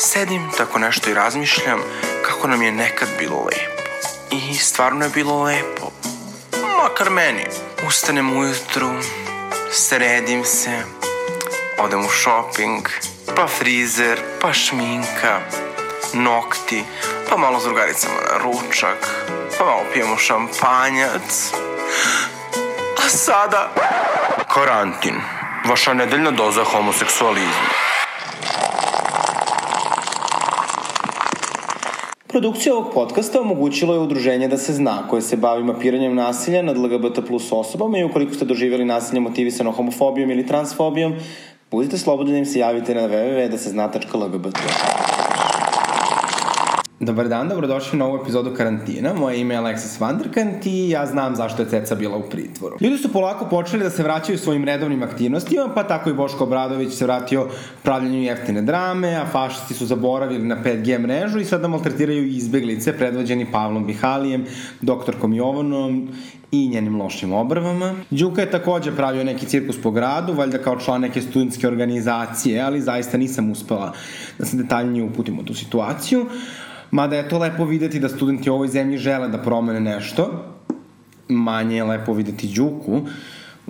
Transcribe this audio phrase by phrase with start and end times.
[0.00, 1.80] Sedim tako nešto i razmišljam
[2.22, 3.82] kako nam je nekad bilo lepo.
[4.30, 5.90] I stvarno je bilo lepo.
[6.82, 7.46] Makar meni.
[7.86, 8.90] Ustanem ujutru,
[9.72, 10.82] sredim se,
[11.78, 12.88] odem u shopping,
[13.36, 15.40] pa frizer, pa šminka,
[16.12, 16.84] nokti,
[17.30, 19.08] pa malo s drugaricama na ručak,
[19.58, 21.52] pa malo pijemo šampanjac.
[22.98, 23.70] A sada...
[24.54, 25.20] Karantin.
[25.64, 27.88] Vaša nedeljna doza homoseksualizma.
[32.38, 36.76] Produkcija ovog podcasta omogućilo je udruženje da se zna, koje se bavi mapiranjem nasilja nad
[36.78, 41.14] LGBT plus osobama i ukoliko ste doživjeli nasilje motivisano homofobijom ili transfobijom,
[41.70, 44.58] budite slobodni da im se javite na www.dasezna.lgbt.
[47.00, 49.14] Dobar dan, dobrodošli u novu epizodu karantina.
[49.14, 52.76] Moje ime je Alexis Vanderkant i ja znam zašto je Ceca bila u pritvoru.
[52.80, 56.92] Ljudi su polako počeli da se vraćaju svojim redovnim aktivnostima, pa tako i Boško Obradović
[56.94, 57.46] se vratio
[57.82, 63.46] pravljenju jeftine drame, a fašisti su zaboravili na 5G mrežu i sada maltretiraju izbeglice predvođeni
[63.52, 64.44] Pavlom Bihalijem,
[64.80, 66.08] doktorkom Jovanom
[66.52, 67.94] i njenim lošim obrvama.
[68.10, 72.80] Đuka je takođe pravio neki cirkus po gradu, valjda kao član neke studentske organizacije, ali
[72.80, 73.92] zaista nisam uspela
[74.38, 76.26] da se detaljnije uputim u tu situaciju.
[76.90, 80.44] Mada je to lepo videti da studenti u ovoj zemlji žele da promene nešto,
[81.28, 83.02] manje je lepo videti Đuku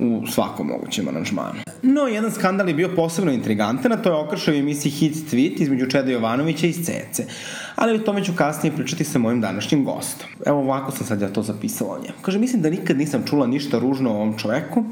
[0.00, 1.60] u svakom mogućem aranžmanu.
[1.82, 5.62] No, jedan skandal je bio posebno intrigantan, a to je okršao u emisiji Hit Tweet
[5.62, 7.24] između Čeda Jovanovića i Cece.
[7.74, 10.28] Ali o tome ću kasnije pričati sa mojim današnjim gostom.
[10.46, 12.18] Evo ovako sam sad ja to zapisala o njemu.
[12.22, 14.84] Kaže, mislim da nikad nisam čula ništa ružno o ovom čoveku,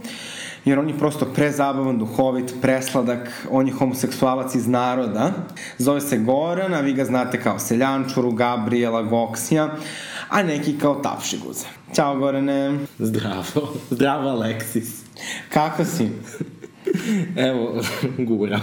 [0.64, 5.32] jer on je prosto prezabavan, duhovit, presladak, on je homoseksualac iz naroda.
[5.78, 9.76] Zove se Goran, a vi ga znate kao Seljančuru, Gabriela, Goksija,
[10.28, 11.66] a neki kao Tapšiguza.
[11.94, 12.78] Ćao Gorane.
[12.98, 13.74] Zdravo.
[13.90, 15.04] Zdravo Aleksis.
[15.48, 16.08] Kako si?
[17.36, 17.82] Evo,
[18.28, 18.60] gura.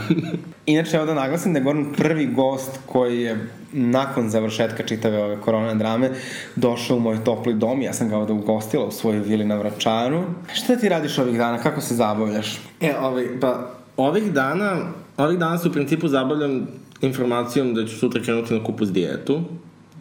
[0.66, 5.42] Inače, evo da naglasim da je Goran prvi gost koji je nakon završetka čitave ove
[5.42, 6.10] korona drame
[6.56, 7.82] došao u moj topli dom.
[7.82, 10.24] Ja sam ga ovde ugostila u svojoj vili na Vračaru.
[10.54, 11.58] Šta ti radiš ovih dana?
[11.58, 12.60] Kako se zabavljaš?
[12.82, 14.78] E, ovaj, pa, ovih dana,
[15.18, 16.68] ovih dana se u principu zabavljam
[17.02, 19.42] informacijom da ću sutra krenuti na kupus dijetu.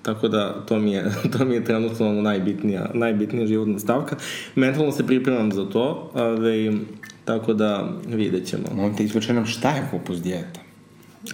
[0.03, 1.05] Tako da to mi je,
[1.39, 4.17] to mi je trenutno ono najbitnija, najbitnija životna stavka.
[4.55, 6.81] Mentalno se pripremam za to, ali,
[7.25, 8.63] tako da vidjet ćemo.
[8.75, 10.61] Molim te, izvuče nam šta je kupus dijeta?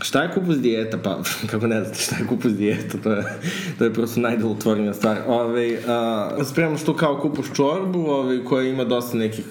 [0.01, 0.99] Šta je kupus dijeta?
[1.03, 1.19] Pa,
[1.51, 3.25] kako ne znate šta je kupus dijeta, to je,
[3.79, 5.19] to je prosto najdelotvornija stvar.
[5.27, 9.47] Ove, a, spremam što kao kupus čorbu, ove, koja ima dosta nekih,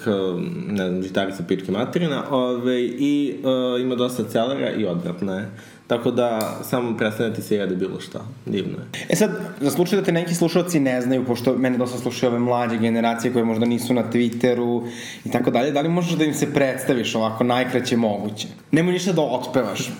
[0.68, 5.50] ne znam, žitarica, pičke materina, ove, i a, ima dosta celera i odvratna je.
[5.88, 8.20] Tako da, samo prestanete se jede bilo šta.
[8.46, 9.06] Divno je.
[9.08, 12.38] E sad, za slučaj da te neki slušalci ne znaju, pošto mene dosta slušaju ove
[12.38, 14.88] mlađe generacije koje možda nisu na Twitteru
[15.24, 18.48] i tako dalje, da li možeš da im se predstaviš ovako najkraće moguće?
[18.70, 19.88] Nemoj ništa da otpevaš.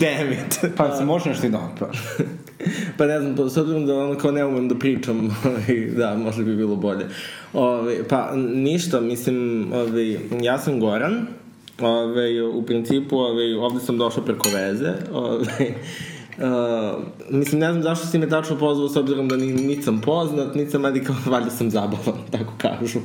[0.00, 0.74] Damn it.
[0.76, 1.98] Pa se može nešto i da otpevaš.
[2.98, 5.36] pa ne znam, s obzirom da ono kao ne umem da pričam,
[5.98, 7.06] da, možda bi bilo bolje.
[7.52, 11.26] Ove, pa ništa, mislim, ove, ja sam Goran,
[11.80, 14.92] Ove, u principu, ove, ovde sam došao preko veze.
[15.12, 15.74] Ove,
[16.40, 20.00] Uh, mislim, ne znam zašto si me tačno pozvao s obzirom da ni, niti sam
[20.00, 22.98] poznat, niti sam medikal, valjda sam zabavan, tako kažu.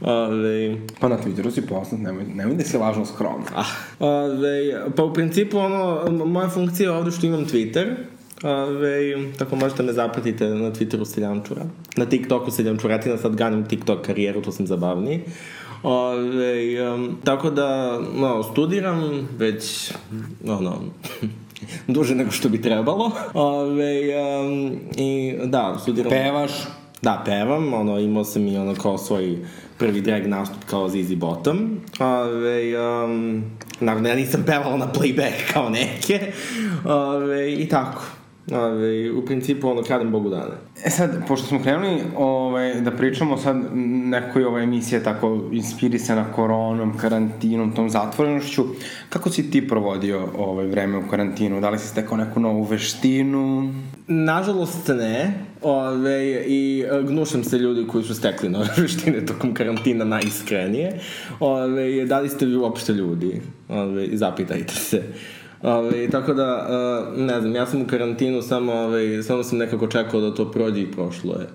[0.00, 3.44] Ove, pa na Twitteru si poznat, nemoj, nemoj da si lažno skromno.
[3.54, 3.66] Ah,
[3.98, 7.94] ove, pa u principu, ono, moja funkcija je ovde što imam Twitter,
[8.42, 11.62] Ove, tako možete me zapratite na Twitteru Seljančura.
[11.96, 15.20] Na TikToku Seljančuratina, sad ganim TikTok karijeru, to sam zabavniji.
[15.82, 19.92] Ove, um, tako da, no, studiram već,
[20.48, 20.76] ono,
[21.94, 23.10] duže nego što bi trebalo.
[23.34, 24.00] Ove,
[24.40, 26.10] um, I da, studiram...
[26.10, 26.52] Pevaš?
[27.02, 29.38] Da, pevam, ono, imao sam i ono kao svoj
[29.78, 31.80] prvi drag nastup kao Zizi Bottom.
[32.00, 33.44] Ove, um,
[33.80, 36.32] naravno, ja nisam pevala na playback kao neke.
[36.84, 38.21] Ove, I tako.
[38.50, 40.54] Ove, u principu, ono, kradem Bogu dane.
[40.84, 43.56] E sad, pošto smo krenuli ovaj, da pričamo sad
[44.06, 48.64] nekoj ova emisija tako inspirisana koronom, karantinom, tom zatvorenošću,
[49.08, 51.60] kako si ti provodio ovaj, vreme u karantinu?
[51.60, 53.74] Da li si stekao neku novu veštinu?
[54.06, 61.00] Nažalost ne, ove, i gnušam se ljudi koji su stekli nove veštine tokom karantina najiskrenije.
[61.40, 63.40] Ove, da li ste vi uopšte ljudi?
[63.68, 65.02] Ove, zapitajte se.
[65.62, 66.68] Ove, tako da,
[67.12, 70.50] uh, ne znam, ja sam u karantinu, samo, ove, samo sam nekako čekao da to
[70.50, 71.48] prođe i prošlo je.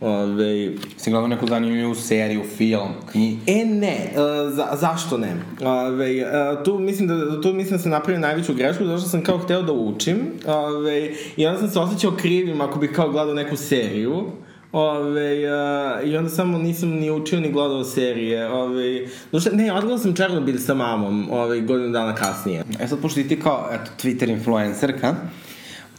[0.00, 3.38] Ove, si gledao neku zanimljivu seriju, film, knji?
[3.46, 5.36] E, ne, uh, za, zašto ne?
[5.64, 9.22] Ove, uh, tu mislim da, tu mislim da sam napravio najveću grešku, zato što sam
[9.22, 13.34] kao hteo da učim, ove, i onda sam se osjećao krivim ako bih kao gledao
[13.34, 14.24] neku seriju,
[14.72, 15.54] Ove,
[16.02, 18.48] uh, I onda samo nisam ni učio ni gledao serije.
[18.48, 22.64] Ove, Došle, ne, odgledao sam Černobil sa mamom ove, godinu dana kasnije.
[22.80, 25.14] E sad, pošto ti kao, eto, Twitter influencerka,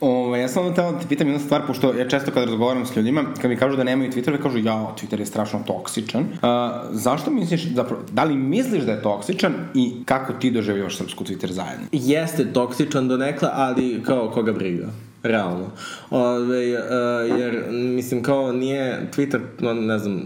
[0.01, 2.85] Ove, ja sam onda teo da te pitam jednu stvar, pošto ja često kada razgovaram
[2.85, 6.21] s ljudima, kad mi kažu da nemaju Twitter, kažu, ja, Twitter je strašno toksičan.
[6.21, 6.49] Uh,
[6.91, 11.51] zašto misliš, zapravo, da li misliš da je toksičan i kako ti doživljaš srpsku Twitter
[11.51, 11.89] zajednicu?
[11.91, 14.87] Jeste toksičan do nekla, ali kao koga briga.
[15.23, 15.71] Realno.
[16.09, 20.21] Ove, uh, jer, mislim, kao nije Twitter, no, ne znam,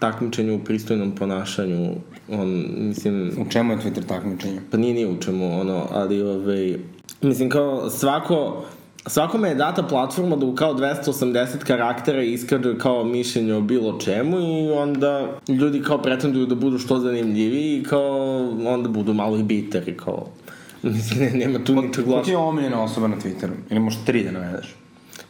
[0.00, 1.94] takmičenju u pristojnom ponašanju,
[2.28, 3.32] on, mislim...
[3.40, 4.60] U čemu je Twitter takmičenje?
[4.70, 6.78] Pa nije ni u čemu, ono, ali, ove,
[7.22, 8.64] mislim, kao svako,
[9.06, 14.40] Svakome je data platforma da u kao 280 karaktera iskaže kao mišljenje o bilo čemu
[14.40, 19.42] i onda ljudi kao pretenduju da budu što zanimljiviji i kao onda budu malo i
[19.42, 20.26] biteri kao
[20.82, 22.30] Mislim, ne, nema tu ničeg Ko ti loša.
[22.30, 23.52] je omiljena osoba na Twitteru?
[23.70, 24.74] Ili možeš tri da navedeš?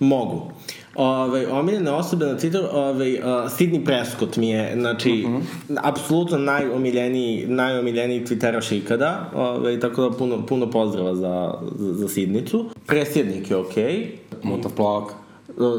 [0.00, 0.50] Mogu.
[0.94, 5.78] Ove, omiljene osobe na Twitteru, ove, uh, Sidney Prescott mi je, znači, uh -huh.
[5.82, 12.70] apsolutno najomiljeniji, najomiljeniji Twitteraš ikada, ove, tako da puno, puno pozdrava za, za, za Sidnicu.
[12.86, 13.84] Presjednik je okej.
[13.84, 14.06] Okay.
[14.42, 15.21] Mutav plavak.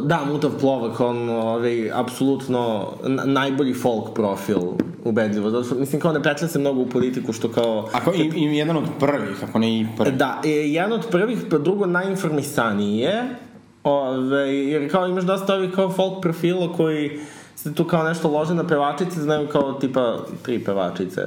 [0.05, 4.59] Da, Mutav Plovak, on, ovaj, apsolutno na- najbolji folk profil,
[5.03, 5.49] ubedljivo.
[5.49, 7.89] Zato što, mislim, kao ne petlja se mnogo u politiku, što kao...
[7.93, 10.11] Ako, i, i jedan od prvih, ako ne i prvi.
[10.11, 13.35] Da, e, jedan od prvih, pa drugo najinformisaniji je,
[13.83, 17.19] ove, jer kao imaš dosta ovih kao folk profila koji
[17.55, 21.21] se tu kao nešto lože na pevačice, znaju kao tipa tri pevačice.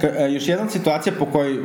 [0.00, 1.58] Ka, e, još jedna situacija po kojoj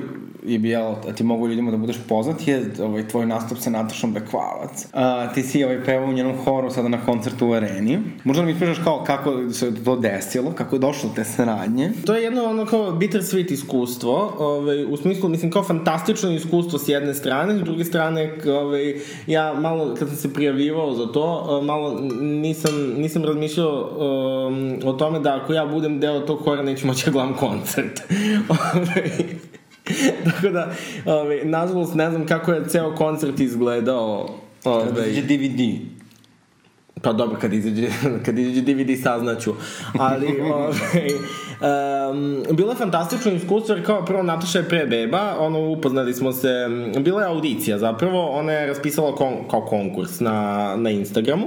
[0.45, 4.13] je bi, jel, ti mogu ljudima da budeš poznat je ovaj, tvoj nastup sa Natašom
[4.13, 4.87] Bekvalac.
[4.93, 7.99] A, ti si ovaj, pevao u njenom horu sada na koncertu u areni.
[8.23, 11.91] Možda nam ispričaš kao kako se to desilo, kako je došlo do te saradnje.
[12.05, 16.87] To je jedno ono kao bittersweet iskustvo, ovaj, u smislu, mislim, kao fantastično iskustvo s
[16.87, 18.95] jedne strane, s druge strane, ovaj,
[19.27, 23.89] ja malo, kad sam se prijavivao za to, malo nisam, nisam razmišljao
[24.47, 28.01] um, o tome da ako ja budem deo tog hora, neću moći da gledam koncert.
[28.49, 29.11] Ovaj,
[30.31, 30.73] Tako da,
[31.05, 34.29] ovaj, nažalost, ne znam kako je ceo koncert izgledao.
[34.63, 35.59] Kada Ovaj, izađe DVD.
[37.01, 37.87] Pa dobro, kad izađe,
[38.25, 39.53] kad izađe DVD saznaću.
[39.99, 41.11] Ali, ovaj,
[41.63, 46.31] um, bilo je fantastično iskustvo, jer kao prvo Nataša je pre beba, ono, upoznali smo
[46.31, 46.47] se,
[46.99, 50.33] bila je audicija zapravo, ona je raspisala kon, kao konkurs na,
[50.77, 51.45] na Instagramu.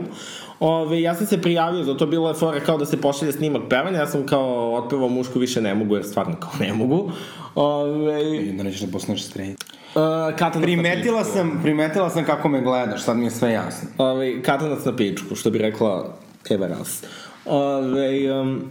[0.61, 3.63] Ove, ja sam se prijavio za to, bilo je fora kao da se pošalje snimak
[3.71, 7.11] pevanja, ja sam kao otpevao mušku više ne mogu, jer stvarno kao ne mogu.
[7.55, 9.65] Ove, I da nećeš da postaneš straight.
[9.95, 10.03] uh,
[10.37, 11.37] katanac na Primetila pičku.
[11.37, 13.89] sam, primetila sam kako me gledaš, sad mi je sve jasno.
[13.99, 16.15] Ove, katanac na pičku, što bi rekla
[16.51, 17.03] Eva Ras.
[17.47, 18.63] Ove, um,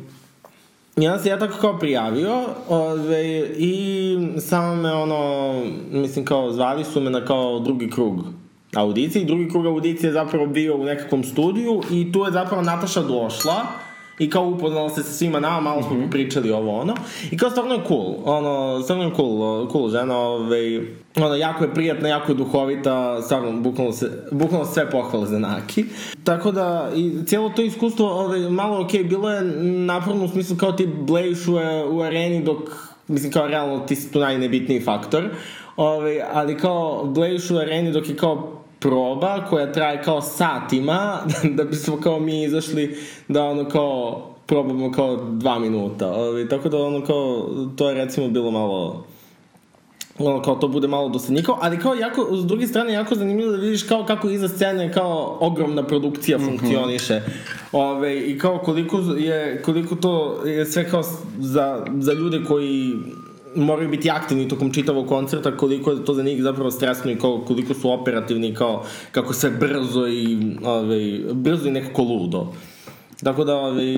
[0.98, 5.54] Onda se ja tako kao prijavio ove, i samo me ono,
[5.92, 8.24] mislim kao zvali su me na kao drugi krug
[8.76, 12.62] audicije i drugi krug audicije je zapravo bio u nekakvom studiju i tu je zapravo
[12.62, 13.85] Nataša došla
[14.20, 16.12] i kao upoznala se sa svima nama, malo smo mm -hmm.
[16.12, 16.94] pričali ovo ono.
[17.32, 20.78] I kao stvarno je cool, ono, stvarno je cool, cool žena, ovaj,
[21.16, 25.86] ono, jako je prijatna, jako je duhovita, stvarno, bukvalno se, bukvalno sve pohvale za Naki.
[26.24, 29.42] Tako da, i cijelo to iskustvo, ovaj, malo okej, okay, bilo je
[29.86, 31.54] naporno u smislu kao ti blejiš u,
[31.92, 32.60] u areni dok,
[33.08, 35.30] mislim kao realno ti si tu najnebitniji faktor,
[35.76, 41.18] ovaj, ali kao blejiš u areni dok je kao proba koja traje kao satima
[41.58, 42.98] da bismo kao mi izašli
[43.28, 46.14] da ono kao probamo kao dva minuta.
[46.14, 49.06] Ovaj, tako da ono kao to je recimo bilo malo
[50.20, 53.58] ono kao to bude malo dosadnjiko, ali kao jako, s druge strane jako zanimljivo da
[53.58, 57.22] vidiš kao kako iza scene kao ogromna produkcija funkcioniše.
[57.72, 61.04] Ove, I kao koliko je, koliko to je sve kao
[61.40, 62.94] za, za ljude koji
[63.56, 67.74] moraju biti aktivni tokom čitavog koncerta, koliko je to za njih zapravo stresno i koliko
[67.74, 72.54] su operativni, kao, kako sve brzo i, ovaj, brzo i nekako ludo.
[73.24, 73.98] Tako da, ovaj,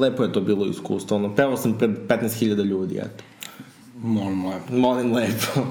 [0.00, 1.16] lepo je to bilo iskustvo.
[1.16, 3.24] Ono, pevao sam pred 15.000 ljudi, eto.
[4.02, 4.76] Molim lepo.
[4.76, 5.66] Molim lepo.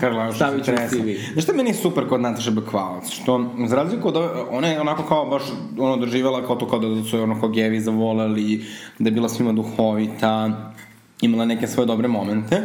[0.00, 0.96] Karla, što Stavit se ću.
[0.96, 1.32] CV.
[1.32, 3.10] Znaš šta meni je super kod Nataše Bekvalac?
[3.10, 5.42] Što, za razliku od ove, ona je onako kao baš,
[5.78, 8.64] ono, doživjela kao to kao da su je ono kao gevi zavoleli,
[8.98, 10.72] da je bila svima duhovita,
[11.20, 12.62] imala neke svoje dobre momente,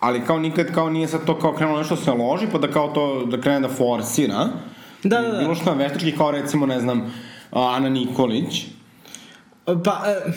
[0.00, 2.88] ali kao nikad kao nije sad to kao krenulo nešto se loži, pa da kao
[2.88, 4.48] to, da krene da forsira.
[5.02, 5.38] Da, da, da.
[5.38, 7.14] Bilo što veštački kao recimo, ne znam,
[7.50, 8.66] Ana Nikolić,
[9.84, 10.32] Pa, e,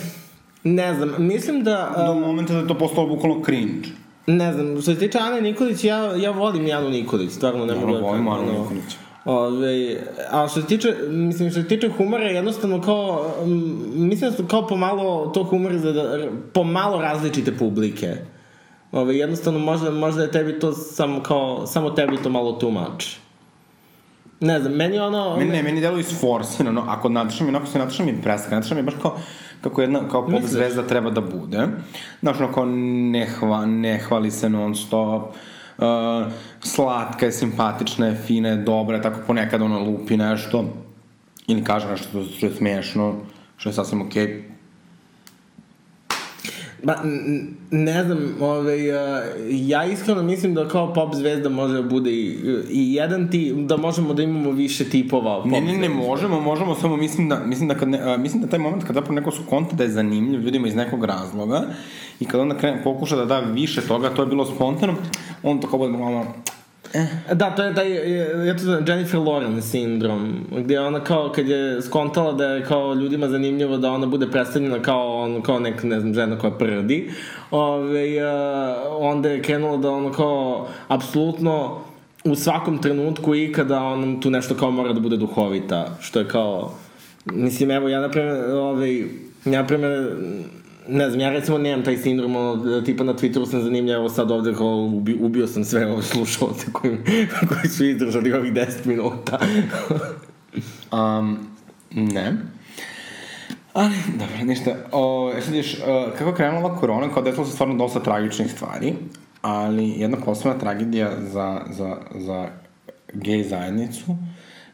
[0.64, 1.94] ne znam, mislim da...
[1.98, 3.90] do e, momenta da je to postalo bukvalno cringe.
[4.28, 7.94] Ne znam, što se tiče Ane Nikolić, ja, ja volim Janu Nikolić, stvarno ne mogu
[7.94, 8.96] da volim Anu Nikolić.
[9.26, 9.98] Ove,
[10.32, 13.36] a što se tiče, mislim, što se tiče humora, jednostavno kao,
[13.96, 18.16] mislim da su kao pomalo to humor za da, pomalo različite publike.
[18.92, 23.06] Ove, jednostavno možda, možda je tebi to samo kao, samo tebi to malo too much.
[24.40, 25.38] Ne znam, meni ono...
[25.38, 28.80] Meni ne, meni deluje isforsirano, ako Nataša mi, onako se Nataša mi preska, Nataša mi
[28.80, 29.18] je baš kao,
[29.62, 31.68] kako jedna, kao pop zvezda treba da bude.
[32.22, 35.22] Znaš, ono kao ne, hva, ne hvali se non stop,
[35.78, 36.32] uh,
[36.64, 40.66] slatka je, simpatična je, fina je, dobra je, tako ponekad ona lupi nešto,
[41.48, 43.16] ili kaže nešto što je smiješno,
[43.58, 44.28] što je sasvim okej.
[44.28, 44.52] Okay.
[46.84, 46.96] Ba,
[47.72, 52.38] ne znam, ovaj, uh, ja iskreno mislim da kao pop zvezda može da bude i,
[52.70, 55.96] i jedan ti, da možemo da imamo više tipova pop Ne, ne, ne zvezda.
[55.96, 59.16] možemo, možemo, samo mislim da, mislim da, kad ne, mislim da taj moment kad zapravo
[59.16, 61.64] neko su konta da je zanimljiv ljudima iz nekog razloga
[62.20, 64.94] i kad onda krene, pokuša da da više toga, to je bilo spontano,
[65.44, 66.26] on to kao bude malo,
[67.34, 71.48] Da, to je taj, je- ja to znam, Jennifer Lawrence sindrom, gdje ona kao, kad
[71.48, 75.88] je skontala da je kao ljudima zanimljivo da ona bude predstavljena kao, on, kao neka,
[75.88, 77.12] ne znam, žena koja prdi,
[77.52, 78.08] ove,
[78.92, 81.80] onda je krenula da ono kao, apsolutno,
[82.24, 86.28] u svakom trenutku i kada on tu nešto kao mora da bude duhovita, što je
[86.28, 86.72] kao,
[87.26, 88.98] mislim, evo, ja naprimer, ovaj,
[89.46, 90.12] ja naprimer,
[90.88, 94.32] ne znam, ja recimo nemam taj sindrom, ono, tipa na Twitteru sam zanimljiv, evo sad
[94.32, 96.98] ovde kao ubi, ubio sam sve ove slušalce koji,
[97.50, 99.40] koji su izdržali ovih 10 minuta.
[100.98, 101.40] um,
[101.92, 102.34] ne.
[103.74, 104.76] Ali, dobro, ništa.
[104.92, 108.52] O, e sad vidiš, uh, kako je krenula korona, kao desilo se stvarno dosta tragičnih
[108.52, 108.94] stvari,
[109.42, 112.48] ali jedna posebna tragedija za, za, za
[113.14, 114.16] gej zajednicu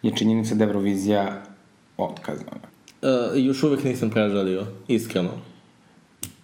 [0.02, 1.44] je činjenica da je Eurovizija
[1.98, 2.68] otkazana.
[3.02, 5.30] Uh, još uvek nisam prežalio, iskreno.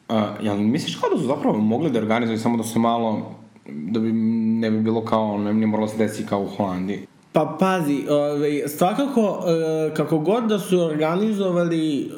[0.09, 3.99] Uh, jel misliš kao da su zapravo mogli da organizuju samo da se malo, da
[3.99, 7.07] bi ne bi bilo kao, ne, ne moralo se desiti kao u Holandiji?
[7.31, 12.11] Pa pazi, ovaj, svakako, e, kako god da su organizovali,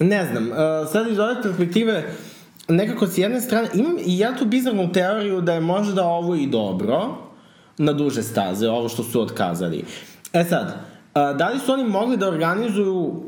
[0.00, 2.14] ne znam, e, sad iz ove perspektive,
[2.68, 6.46] nekako s jedne strane, imam i ja tu bizarnu teoriju da je možda ovo i
[6.46, 7.08] dobro,
[7.78, 9.84] na duže staze, ovo što su otkazali.
[10.32, 10.76] E sad,
[11.14, 13.22] a, da li su oni mogli da organizuju,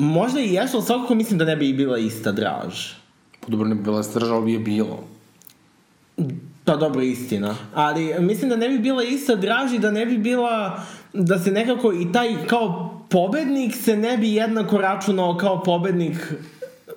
[0.00, 2.74] možda i jesu, ali svakako mislim da ne bi i bila ista draž.
[3.40, 5.04] Pa dobro, ne bi bila strža, ali bi je bilo.
[6.64, 7.56] Pa dobro, istina.
[7.74, 11.92] Ali mislim da ne bi bila ista draži, da ne bi bila, da se nekako
[11.92, 16.32] i taj kao pobednik se ne bi jednako računao kao pobednik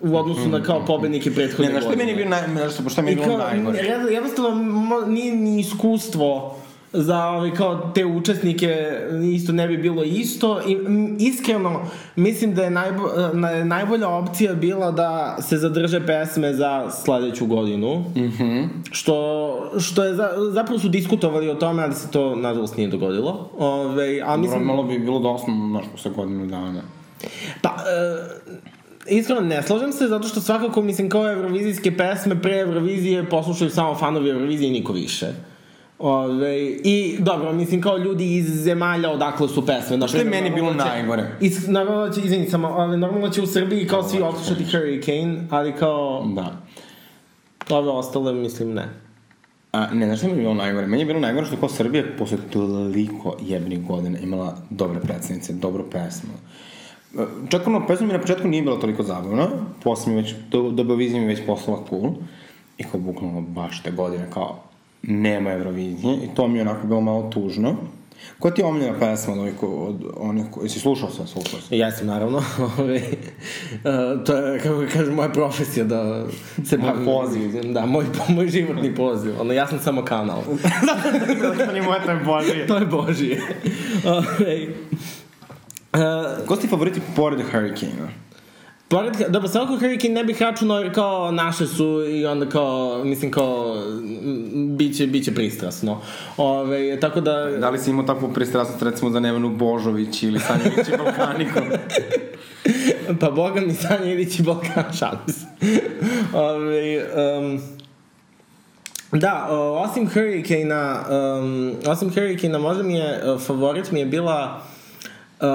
[0.01, 2.89] u odnosu na kao pobednike prethodne Ne, znaš što je meni bio naj, znaš što,
[2.89, 3.79] što je meni I bilo najgore?
[3.79, 4.63] jed- jednostavno
[5.07, 6.57] nije ni iskustvo
[6.93, 8.91] za ovaj, kao te učesnike
[9.33, 11.81] isto ne bi bilo isto i m, iskreno
[12.15, 17.95] mislim da je najbo, na, najbolja opcija bila da se zadrže pesme za sledeću godinu
[17.99, 18.67] mm -hmm.
[18.91, 23.49] što, što je za, zapravo su diskutovali o tome ali se to nažalost nije dogodilo
[23.57, 26.81] Ove, a mislim Malo bi bilo dosta, znaš, posle godinu dana.
[27.61, 33.29] Pa, e, iskreno ne slažem se, zato što svakako, mislim, kao evrovizijske pesme pre Eurovizije
[33.29, 35.27] poslušaju samo fanovi Eurovizije i niko više.
[35.99, 39.97] Ove, I, dobro, mislim, kao ljudi iz zemalja odakle su pesme.
[39.97, 41.29] Na Što je meni bilo normalno će- najgore?
[41.41, 45.71] Is, naravno će, izvini samo, ali normalno će u Srbiji kao svi odslušati Hurricane, ali
[45.71, 46.61] kao Da.
[47.69, 48.89] ove ostale, mislim, ne.
[49.71, 50.87] A, ne, znaš što mi je bilo najgore?
[50.87, 55.83] Meni je bilo najgore što kao Srbija posle toliko jebnih godina imala dobre predstavnice, dobru
[55.91, 56.33] pesmu.
[57.49, 59.47] Čak ono, pesma mi na početku nije bila toliko zabavna,
[59.83, 60.83] posle mi već, do, do
[61.19, 62.11] mi već postala cool.
[62.77, 64.63] I kao bukvalno baš te godine kao
[65.03, 67.75] nema Eurovizije i to mi je onako bilo malo tužno.
[68.39, 70.65] Koja ti je omiljena pesma od onih, ko- od onih koji...
[70.65, 71.77] Jesi slušao sve, slušao sve?
[71.77, 72.43] Ja sam naravno, uh,
[74.25, 76.25] to je, kako kažem, moja profesija da
[76.65, 77.05] se bavim.
[77.05, 77.73] poziv.
[77.73, 79.41] Da, moj, moj životni poziv.
[79.41, 80.41] Ono, ja sam samo kanal.
[81.65, 82.67] to nije moje, to je Božije.
[82.67, 83.41] to je Božije.
[84.07, 84.67] Ove,
[85.93, 88.07] uh, Ko su ti favoriti pored Hurricane-a?
[88.87, 93.31] Pored, dobro, svako Hurricane ne bih računao jer kao naše su i onda kao, mislim
[93.31, 93.75] kao,
[94.77, 96.01] biće, biće pristrasno.
[96.37, 97.45] Ove, tako da...
[97.45, 101.63] Da li si imao takvu pristrasnost recimo za Nevenu Božović ili Sanjević i Balkanikom?
[103.19, 104.93] Pa Boga mi Sanja Ilić i Balkan,
[105.27, 105.45] se.
[106.33, 107.05] Ove,
[107.37, 107.61] um,
[109.11, 111.05] da, o, osim Hurricane-a,
[111.39, 114.61] um, osim Hurricane-a, možda mi je, uh, favorit mi je bila
[115.43, 115.49] Uh,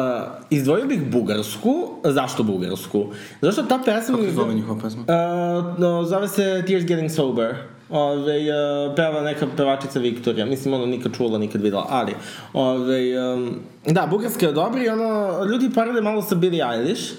[0.50, 1.88] izdvojio bih Bugarsku.
[2.04, 3.07] Zašto Bugarsku?
[3.40, 4.16] Zašto ta pesma...
[4.16, 5.02] Kako se zove njihova pesma?
[5.02, 7.54] Uh, no, zove se Tears Getting Sober.
[7.90, 10.47] Ove, uh, peva neka pevačica Viktorija.
[10.47, 11.87] Mislim, ono, nikad čula, nikad videla.
[11.88, 12.14] Ali,
[12.52, 17.12] ove, um, da, Bugarska je dobra i ono, ljudi parade malo sa Billie Eilish.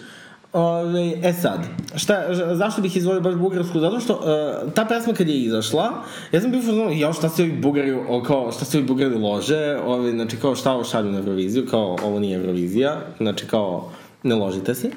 [0.53, 1.59] Ove, e sad,
[1.95, 3.79] šta, zašto bih izvolio baš Bugarsku?
[3.79, 5.91] Zato što uh, ta pesma kad je izašla,
[6.31, 9.15] ja sam bio fazon, jao šta se ovi Bugari, o, kao, šta se ovi Bugari
[9.15, 13.91] lože, ove, znači kao šta ovo šalju na Euroviziju, kao ovo nije Eurovizija, znači kao
[14.23, 14.91] ne ložite se.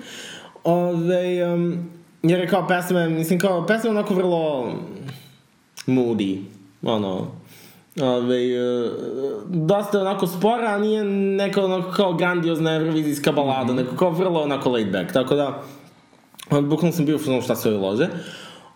[0.65, 1.91] Ove, um,
[2.23, 4.73] jer je kao pesma, mislim kao pesma onako vrlo
[5.87, 6.39] moody,
[6.83, 7.27] ono,
[8.01, 8.91] Ove, e,
[9.49, 13.83] dosta je onako spora, a nije neka onako kao grandiozna evrovizijska balada, mm -hmm.
[13.83, 15.63] neko kao vrlo onako laid back, tako da
[16.51, 18.09] bukvalno sam bio u šta se ovi lože.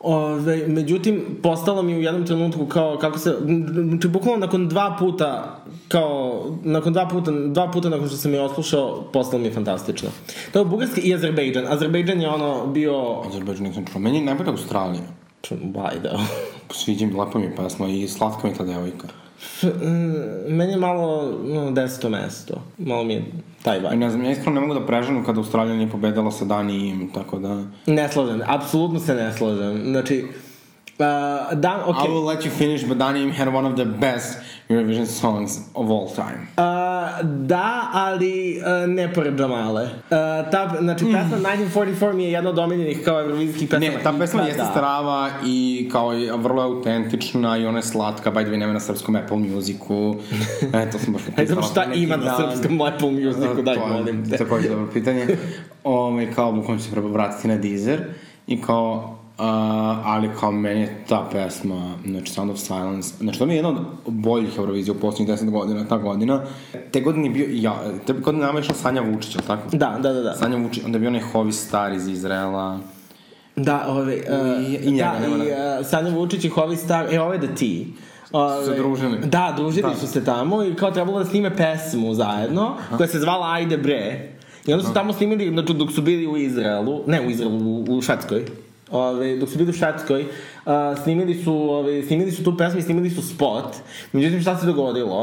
[0.01, 3.37] Ove, međutim, postalo mi u jednom trenutku kao, kako se,
[3.89, 8.41] znači bukvalno nakon dva puta, kao, nakon dva puta, dva puta nakon što sam je
[8.41, 10.09] oslušao, postalo mi je fantastično.
[10.53, 11.65] To je Bugarski i Azerbejdžan.
[11.69, 13.23] Azerbejdžan je ono bio...
[13.29, 14.01] Azerbejdžan nisam čuo.
[14.01, 15.03] Meni je najbolja Australija.
[15.51, 16.11] Bajde.
[16.71, 19.09] Sviđa mi, lepo mi je pesma i slatka mi je ta devojka.
[19.63, 22.63] Mm, meni je malo no, deseto mesto.
[22.79, 23.25] Malo mi je
[23.63, 23.97] taj vibe.
[23.97, 27.39] Ne znam, ja iskreno ne mogu da preženu kada Australija nije pobedala sa Danijem, tako
[27.39, 27.63] da...
[27.87, 29.83] Ne slažem, apsolutno se ne slažem.
[29.85, 30.27] Znači,
[30.99, 32.07] Uh, Dan, okay.
[32.07, 34.39] I will let you finish, but Danim had one of the best
[34.71, 36.49] Eurovision songs of all time.
[36.57, 36.86] Uh,
[37.23, 39.83] da, ali uh, ne pored Jamale.
[39.83, 39.91] Uh,
[40.51, 41.13] ta, znači, mm.
[41.13, 43.97] pesma 1944 mi je jedna od omiljenih kao eurovizijskih pesama.
[43.97, 44.71] Ne, ta pesma jeste da.
[44.71, 48.81] strava i kao je vrlo autentična i ona je slatka, by the way, nema na
[48.81, 50.17] srpskom Apple Musicu.
[50.75, 51.47] e, to sam baš upisala.
[51.47, 54.37] Znam šta ima na srpskom Apple Musicu, daj, molim te.
[54.37, 55.27] Takođe dobro pitanje.
[55.85, 58.01] Ome, kao, bukvalno se treba vratiti na Deezer
[58.47, 59.43] i kao, Uh,
[60.05, 63.69] ali kao meni je ta pesma, znači Sound of Silence, znači to mi je jedna
[63.71, 63.77] od
[64.07, 66.43] boljih Eurovizija u poslednjih 10 godina, ta godina.
[66.93, 67.77] Te godine je bio, ja,
[68.07, 69.77] te godine nama je išla Sanja Vučić, ali tako?
[69.77, 70.23] Da, da, da.
[70.23, 70.35] da.
[70.35, 72.79] Sanja Vučić, onda je bio onaj Hovi Star iz Izraela.
[73.57, 77.15] Da, ove, uh, I, i njega, da, nema i uh, Sanja Vučić i Hovi Star,
[77.15, 77.93] e, ovo je da ti.
[78.33, 79.19] Ove, su se družili.
[79.25, 79.97] Da, družili da.
[79.97, 82.97] su se tamo i kao trebalo da snime pesmu zajedno, Aha.
[82.97, 84.33] koja se zvala Ajde bre.
[84.67, 87.85] I onda su tamo snimili, znači dok su bili u Izraelu, ne u Izraelu, u,
[87.89, 88.45] u Švedskoj,
[88.91, 92.83] Ove, dok su bili u Švedskoj, uh, snimili su, ove, snimili su tu pesmu i
[92.83, 93.77] snimili su spot.
[94.13, 95.23] Međutim, šta se dogodilo?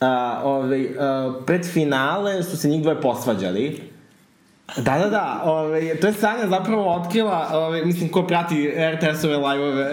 [0.00, 0.06] Uh,
[0.44, 3.90] ove, uh, pred finale su se njih dvoje posvađali.
[4.76, 9.84] Da, da, da, ove, to je Sanja zapravo otkrila, ove, mislim, ko prati RTS-ove live-ove,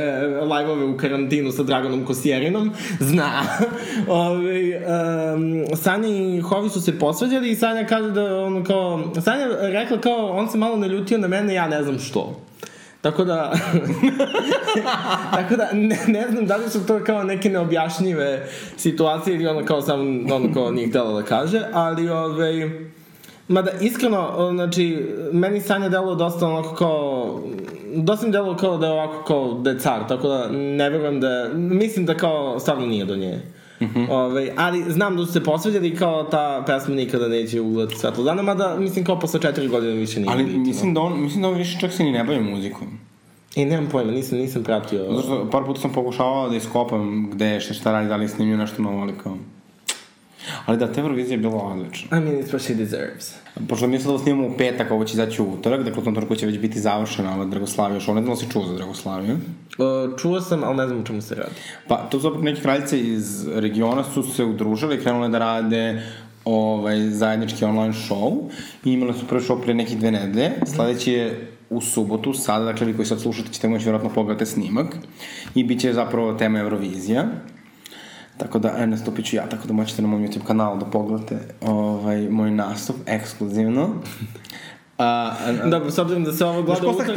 [0.42, 3.32] live-ove u karantinu sa Dragonom Kosjerinom, zna.
[4.08, 4.82] ove,
[5.36, 10.02] um, Sanja i Hovi su se posvađali i Sanja kaže da, ono, kao, Sanja rekla
[10.02, 12.47] kao, on se malo naljutio na mene, ja ne znam što.
[13.08, 13.54] Tako da,
[15.36, 18.48] tako da ne, ne znam da li su to kao neke neobjašnjive
[18.78, 20.04] situacije ili ono kao samo
[20.36, 22.70] ono kao nije htjela da kaže, ali ovaj,
[23.48, 27.40] Mada, iskreno, znači, meni Sanja delo dosta onako kao,
[27.96, 31.20] dosta mi delo kao da je ovako kao da je car, tako da ne verujem
[31.20, 33.42] da, mislim da kao stvarno nije do nje.
[33.82, 34.10] Mm -hmm.
[34.10, 38.24] Ove, ovaj, ali znam da su se posveđali kao ta pesma nikada neće ugledati svetlo
[38.24, 41.42] dana, mada mislim kao posle četiri godine više nije Ali biti, mislim, da on, mislim
[41.42, 42.88] da on više čak se ni ne bavi muzikom.
[43.56, 45.06] E, nemam pojma, nisam, nisam pratio.
[45.10, 48.30] Zato što par puta sam pokušavao da iskopam gde šta, šta radi, da li je
[48.30, 49.38] snimio nešto novo, ali kao...
[50.66, 52.18] Ali da, te Eurovizija je bila odlična.
[52.18, 53.36] I mean, it's what she deserves.
[53.70, 56.16] Pošto mi sad da snimamo u petak, ovo će izaći u utorak, dakle u tom
[56.16, 58.14] torku će već biti završena ova Dragoslavija show.
[58.14, 59.34] Ne znam da si čuo za Dragoslaviju?
[59.36, 61.56] Uh, čuo sam, ali ne znam o čemu se radi.
[61.88, 66.02] Pa, to zapravo neke kraljice iz regiona su se udružile i krenule da rade
[66.46, 68.50] ovaj, zajednički online show
[68.86, 70.52] i imali su prvi show pre nekih dve nedelje.
[70.66, 74.96] Sledeći je u subotu, sada, dakle vi koji sad slušate ćete moći vjerojatno pogledati snimak
[75.56, 77.24] i bit će zapravo tema Eurovizija.
[78.38, 81.40] Tako da, e, nastupit ću ja, tako da moćete na mom YouTube kanalu da pogledate
[81.62, 83.90] ovaj, moj nastup, ekskluzivno.
[84.98, 87.08] A, a, Dobro, s obzirom da se ovo gleda utak,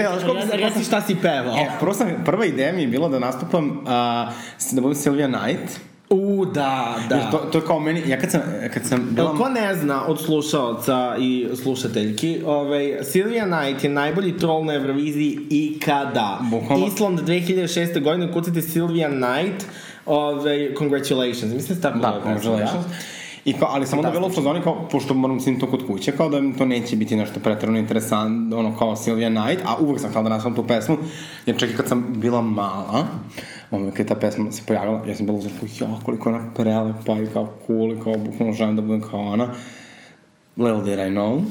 [0.52, 1.56] reci šta si pevao.
[1.56, 4.30] E, prvo sam, prva ideja mi je bila da nastupam, a,
[4.72, 5.80] da budem Sylvia Knight,
[6.10, 7.16] U, da, da.
[7.16, 8.40] Jer to, to je kao meni, ja kad sam,
[8.74, 9.36] kad sam bila...
[9.36, 15.38] Ko ne zna od slušalca i slušateljki, ovaj, Silvia Knight je najbolji troll na Euroviziji
[15.50, 16.38] ikada.
[16.50, 16.86] Bukvalno.
[16.86, 18.02] Island 2006.
[18.02, 19.66] godine, kucite Silvia Knight,
[20.06, 21.54] ovaj, congratulations.
[21.54, 22.86] Mislim da se tako da, congratulations.
[22.86, 22.94] Da?
[23.44, 26.12] I kao, ali samo da bilo u fazoni kao, pošto moram sim to kod kuće,
[26.12, 30.00] kao da mi to neće biti nešto pretredno interesant, ono kao Silvia Knight, a uvek
[30.00, 30.96] sam htela da nasvam tu pesmu,
[31.46, 33.06] jer čak i kad sam bila mala,
[33.70, 37.22] ono, kad je ta pesma se pojavila, ja sam bila uzor, ja, koliko ona prelepa
[37.22, 39.48] i kao cool i kao bukvalno želim da budem kao ona.
[40.56, 41.42] Little did I know.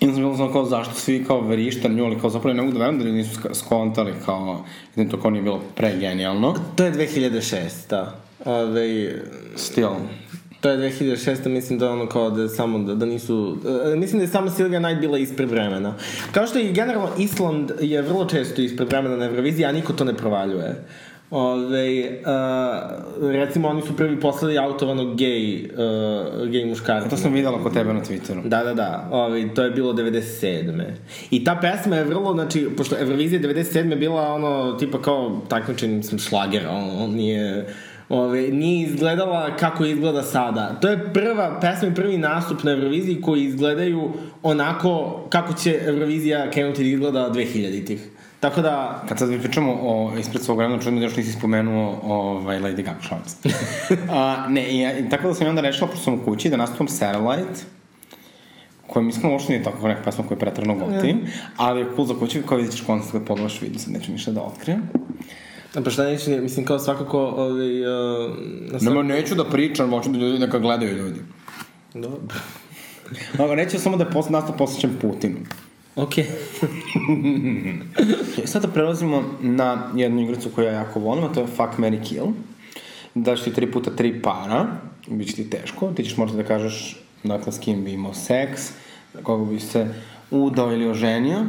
[0.00, 2.72] I onda sam bilo kao zašto svi kao verišta nju, ali kao zapravo ne mogu
[2.72, 4.64] da verujem da ljudi nisu skontali kao,
[4.96, 6.54] da to kao nije bilo pregenijalno.
[6.76, 7.56] To je 2006,
[7.90, 8.16] da.
[8.44, 9.12] Ove,
[9.56, 9.94] Still.
[10.60, 11.48] To je 2006.
[11.48, 14.80] mislim da ono kao da samo da, da nisu uh, mislim da je samo Silvia
[14.80, 15.94] Knight bila ispred vremena.
[16.32, 20.04] Kao što i generalno Island je vrlo često ispred vremena na Euroviziji, a niko to
[20.04, 20.84] ne provaljuje.
[21.30, 27.08] Ove, uh, recimo oni su prvi poslali autovanog gej, uh, gej muškarca.
[27.08, 28.48] To sam videla kod tebe na Twitteru.
[28.48, 29.08] Da, da, da.
[29.10, 30.82] Ove, to je bilo 97.
[31.30, 33.98] I ta pesma je vrlo, znači, pošto Eurovizija 97.
[33.98, 37.66] bila ono, tipa kao takmičen, mislim, šlager, on, on nije
[38.08, 40.78] ove, nije izgledala kako izgleda sada.
[40.80, 44.12] To je prva pesma i prvi nastup na Euroviziji koji izgledaju
[44.42, 48.10] onako kako će Eurovizija krenuti da izgleda 2000-ih.
[48.46, 52.58] Tako da, Kad sad pričamo o, ispred svog vremena, čudno da još nisi spomenuo ovaj,
[52.58, 53.48] Lady Gaga, se.
[54.10, 56.56] A, ne, i, ja- tako da sam i onda rešila, pošto sam u kući, da
[56.56, 57.60] nastupam Satellite,
[58.86, 61.20] koja iskreno uopšte nije tako neka pesma koju pretrano gotivim,
[61.56, 64.30] ali je cool za kuću, kao vidjet ćeš koncert kad pogledaš video, sad neću ništa
[64.30, 64.82] da otkrijem.
[65.84, 68.32] pa šta neće, mislim, kao svakako, ovaj, uh,
[68.72, 71.20] na Nema, neću da pričam, hoću da ljudi neka gledaju ljudi.
[71.94, 72.36] Dobro.
[73.38, 75.36] Nego, neću samo da je pos, nastup posvećen Putinu.
[75.96, 76.26] Okej.
[78.36, 82.08] Okay, sada prelazimo na jednu igricu koju ja jako volim, a to je Fuck, Mary
[82.08, 82.26] Kill.
[83.14, 84.66] Daš ti tri puta tri para,
[85.08, 88.72] bit će ti teško, ti ćeš možda da kažeš dakle s kim bi imao seks,
[89.22, 89.86] koga bi se
[90.30, 91.44] udao ili oženio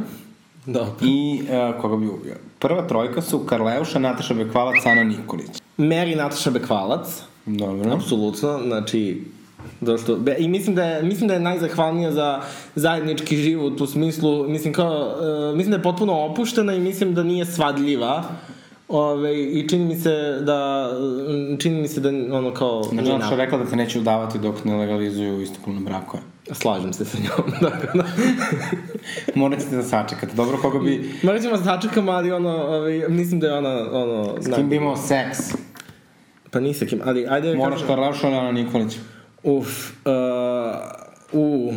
[0.66, 1.06] Dobro.
[1.06, 2.36] i uh, koga bi ubio.
[2.58, 5.50] Prva trojka su Karleuša, Nataša Bekvalac, Ana Nikolić.
[5.78, 7.92] Mary Nataša Bekvalac, Dobro.
[7.92, 9.22] apsolutno, znači,
[9.80, 12.40] Došto, I mislim da, je, mislim da je najzahvalnija za
[12.74, 15.14] zajednički život u smislu, mislim kao,
[15.50, 18.24] uh, mislim da je potpuno opuštena i mislim da nije svadljiva.
[18.88, 20.90] Ove, I čini mi se da,
[21.58, 22.82] čini mi se da ono kao...
[22.82, 26.22] Znači, Nataša je rekla da te neće udavati dok ne legalizuju istopravno brakove.
[26.52, 28.04] Slažem se sa njom, tako da.
[29.34, 30.34] Morat ćete da sačekate.
[30.34, 31.14] Dobro, koga bi...
[31.22, 34.34] Morat ćemo da sačekamo, ali ono, ovaj, mislim da je ona, ono...
[34.40, 35.38] S kim bi imao seks?
[36.50, 37.54] Pa nisi kim, ali ajde...
[37.56, 38.96] Moraš kažem- Karleuša ili Ana Nikolić?
[39.42, 40.12] Uf, uh,
[41.32, 41.72] u...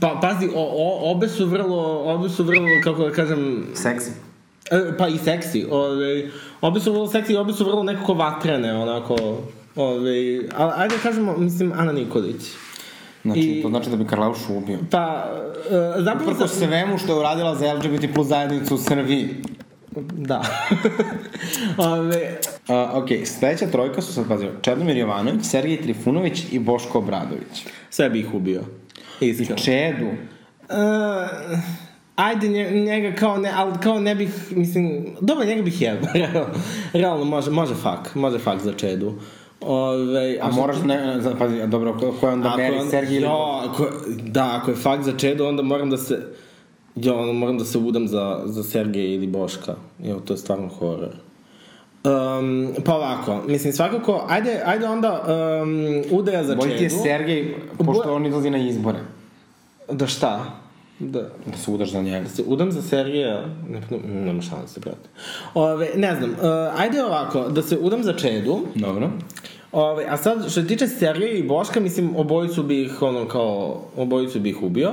[0.00, 4.10] Pa, pazi, o, o, obe su vrlo, obe su vrlo, kako da kažem, Seksi.
[4.70, 8.74] e, pa i seksi, ove, obe su vrlo seksi i obe su vrlo nekako vatrene,
[8.74, 9.14] onako,
[9.76, 12.42] ove, ali ajde da kažemo, mislim, Ana Nikolić.
[13.22, 14.78] Znači, I- to znači da bi Karleušu ubio.
[14.90, 15.24] Pa,
[15.70, 19.28] uh, zapravo Uprko svemu što je uradila za LGBT plus zajednicu u Srbiji.
[20.00, 20.42] Da.
[21.92, 27.66] ove, Uh, ok, sledeća trojka su sad, pazio, Čedomir Jovanović, Sergej Trifunović i Boško Obradović.
[27.90, 28.62] sve bih ih ubio.
[29.20, 29.56] Iskreno.
[29.56, 30.06] Čedu.
[30.06, 31.58] Uh,
[32.16, 36.46] ajde nje, njega kao ne, ali kao ne bih, mislim, dobro, njega bih jebao, realno,
[36.92, 39.14] realno može, može fak, može fak za čedu.
[39.60, 43.22] Ove, A moraš, ne, ne, pazi, a dobro, ko, je onda Meri, ili...
[43.22, 43.90] jo, ako,
[44.22, 46.26] da, ako je fakt za Čedu, onda moram da se...
[46.96, 49.74] Jo, onda moram da se udam za, za Sergeja ili Boška.
[50.02, 51.10] Jo, to je stvarno horor.
[52.04, 55.22] Um, pa ovako, mislim, svakako, ajde, ajde onda
[55.62, 57.02] um, udaja za Bolje ti je Čedu.
[57.02, 58.98] Sergej, pošto on izlazi na izbore.
[59.92, 60.60] Da šta?
[60.98, 62.20] Da, Da se udaš za njega.
[62.20, 65.08] da se udam za Sergeja, ne, ne, nema šanse, brate.
[65.54, 69.10] Ove, ne znam, uh, ajde ovako, da se udam za Čedu, Dobro.
[69.72, 74.40] Ove, a sad, što se tiče Sergeja i Boška, mislim, obojicu bih, ono, kao, obojicu
[74.40, 74.92] bih ubio.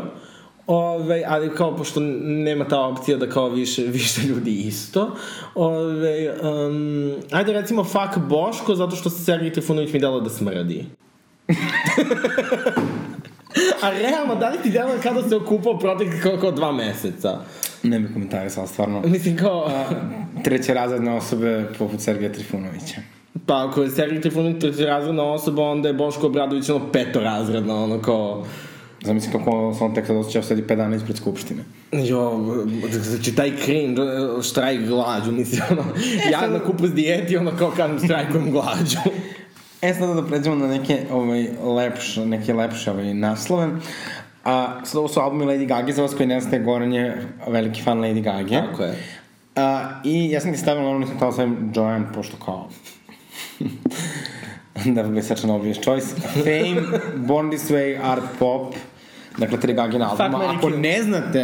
[0.67, 5.15] Ove, ali kao, pošto nema ta opcija da kao više, više ljudi isto.
[5.56, 10.86] Ove, um, ajde recimo fuck Boško, zato što se Sergej Trifunović mi delo da smrdi.
[13.84, 17.38] a realno, da li ti delo kada se okupao protiv kao, kao dva meseca?
[17.84, 19.02] Ne bih komentarisala, stvarno.
[19.06, 19.71] Mislim, kao...
[20.43, 23.02] Treće razredne osobe poput Sergeja Trifunovića.
[23.45, 28.45] Pa ako je Sergej Trifunović trećerazredna osoba, onda je Boško Obradović ono petorazredna, ono kao...
[29.03, 31.63] Zamisli kako on tek sad osjećao sedi 5 dana ispred Skupštine.
[31.91, 32.39] Jo,
[32.91, 34.01] znači taj cringe,
[34.49, 35.83] štrajk glađu, mislim, ono,
[36.31, 38.97] ja na kupu s dijeti, ono kao kažem štrajkujem glađu.
[39.81, 43.69] E, sada da pređemo na neke, ovaj, lepše, neke lepše ovaj, naslove.
[44.43, 47.81] A, sad ovo su albumi Lady Gaga, za vas koji ne znate, Goran je veliki
[47.81, 48.67] fan Lady Gaga.
[48.71, 48.95] Tako je.
[49.55, 52.69] A, I ja sam ti stavila, ono nisam htala stavim Joanne, pošto kao...
[54.95, 56.15] da bi such an obvious choice.
[56.33, 56.81] Fame,
[57.15, 58.75] Born This Way, Art Pop,
[59.38, 60.38] dakle tri Gagina albuma.
[60.38, 61.39] Mary Ako ne znate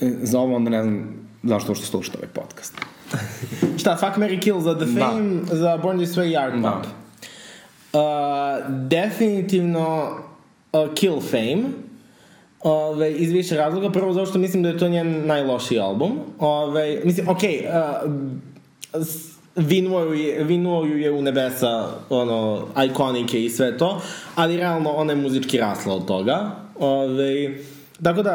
[0.00, 2.74] e, za ovo, onda ne znam zašto uopšte slušate ovaj podcast.
[3.80, 6.70] Šta, Fuck, Mary Kill za The Fame, za Born This Way i Art Da.
[6.70, 6.86] Pop.
[7.92, 8.00] Uh,
[8.88, 10.10] definitivno
[10.72, 11.62] uh, Kill Fame.
[12.60, 13.90] Ove, iz više razloga.
[13.90, 16.12] Prvo zato što mislim da je to njen najlošiji album.
[16.38, 18.10] Ove, mislim, okej, uh,
[19.02, 24.00] s- vinuo ju je, vinuo ju je u nebesa ono, ikonike i sve to,
[24.34, 26.50] ali realno ona je muzički rasla od toga.
[26.78, 27.58] Ove,
[28.02, 28.32] Tako da,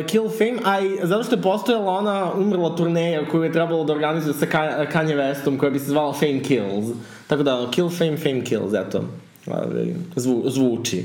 [0.00, 3.84] uh, Kill Fame, a i zato što je postojala ona umrla turneja koju je trebalo
[3.84, 6.86] da organizuje sa Ka- Kanye Westom, koja bi se zvala Fame Kills.
[7.26, 9.04] Tako da, Kill Fame, Fame Kills, eto.
[9.46, 11.04] Ove, zvu, zvuči.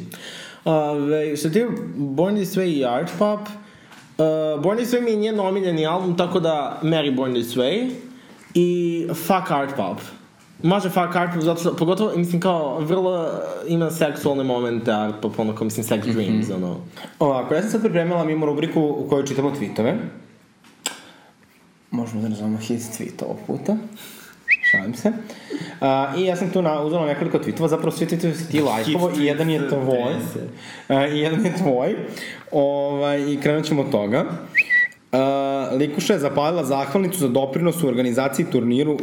[0.66, 5.18] Ove, što ti Born This Way i Art Pop, uh, Born This Way mi je
[5.18, 7.90] njen omiljeni album, tako da Mary Born This Way
[8.54, 9.98] i Fuck Art Pop.
[10.64, 13.30] Može fuck art pop, zato što, pogotovo, mislim, kao, vrlo
[13.68, 16.78] ima seksualne momente art pop, ono, kao, mislim, sex dreams, ono.
[17.20, 19.96] Ovako, ja sam sad pripremila mimo rubriku u kojoj čitamo tweetove.
[21.92, 23.78] Možemo da nazovemo hit tweet ovog puta.
[24.72, 25.10] Šalim se.
[25.10, 29.12] Uh, I ja sam tu na, uzela nekoliko tweetova, zapravo svi tweetovi si ti lajkovo
[29.20, 30.14] i jedan je tvoj.
[30.90, 31.96] Uh, I jedan je tvoj.
[32.52, 34.26] Ovaj, I krenut ćemo od toga.
[35.12, 38.98] Uh, Likuša je zapalila zahvalnicu za doprinos u organizaciji turniru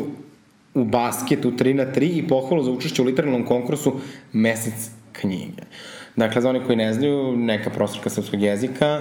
[0.75, 3.93] u basketu 3 na 3 i pohvalu za učešće u literarnom konkursu
[4.33, 5.63] Mesec knjige.
[6.17, 9.01] Dakle, za oni koji ne znaju, neka profesorka srpskog jezika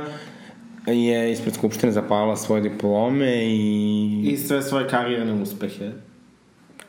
[0.88, 5.91] je ispred Skupštine zapalila svoje diplome i, I sve svoje karijerne uspehe.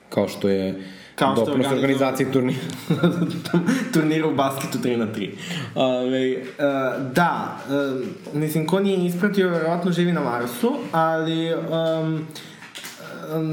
[0.08, 0.82] kao što je
[1.14, 2.58] Kao što doprinos organizaciji turnira.
[3.94, 5.30] Turniru u basketu 3 na 3.
[5.74, 12.26] Ove, uh, da, uh, mislim, ko nije ispratio, verovatno živi na Marsu, ali um,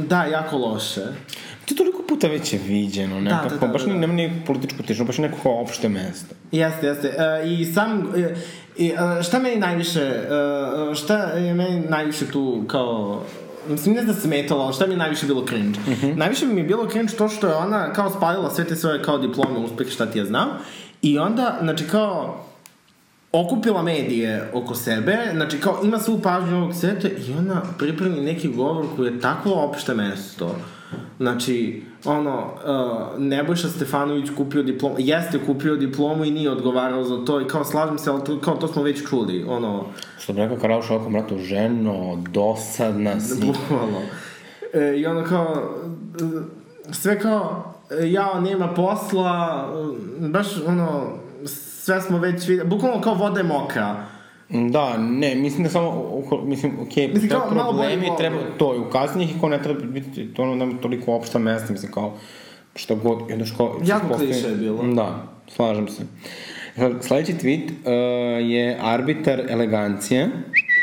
[0.08, 1.02] da, jako loše.
[1.66, 4.00] To je toliko puta već je viđeno, nekako, da, da, baš da, da.
[4.00, 6.36] nema ni političku tišnu, baš neko opšte mesto.
[6.52, 7.08] Jeste, jeste.
[7.08, 8.16] Uh, I sam, uh,
[8.78, 10.14] i, uh, šta meni najviše,
[10.90, 13.24] uh, šta je meni najviše tu kao
[13.68, 15.80] Mislim, ne da se smetalo, ali šta mi je najviše bilo cringe?
[15.80, 16.18] Uh -huh.
[16.18, 19.18] Najviše mi je bilo cringe to što je ona kao spalila sve te svoje kao
[19.18, 20.50] diplome, uspeh, šta ti ja znam.
[21.02, 22.46] I onda, znači kao,
[23.32, 28.48] okupila medije oko sebe, znači kao ima svu pažnju ovog sveta i ona pripremi neki
[28.48, 30.56] govor koji je takvo opšte mesto.
[31.18, 37.42] Znači, ono, uh, Nebojša Stefanović kupio diplomu, jeste kupio diplomu i nije odgovarao za to
[37.42, 39.86] i kao slažem se, ali to, kao to smo već čuli, ono,
[40.20, 43.42] Što bi rekao Karao Šalko mratu, ženo, dosadna si.
[43.46, 44.02] bukvalno.
[44.74, 45.72] E, I ono kao,
[46.92, 49.68] sve kao, e, jao, nema posla,
[50.20, 51.21] baš ono,
[51.84, 54.06] sve smo već vidjeli, bukvalno kao voda je mokra.
[54.50, 58.80] Da, ne, mislim da samo, mislim, okej, okay, Mislim, treba kao problemi, treba to, i
[58.80, 62.14] ukazanje ih i kao ne treba biti to ono, nema toliko opšta mesta, mislim, kao,
[62.76, 63.80] šta god, jedno što...
[63.86, 64.84] Jako kliše je bilo.
[64.84, 66.04] Da, slažem se.
[66.76, 70.30] Sad, Sledeći tweet uh, je arbitar elegancije,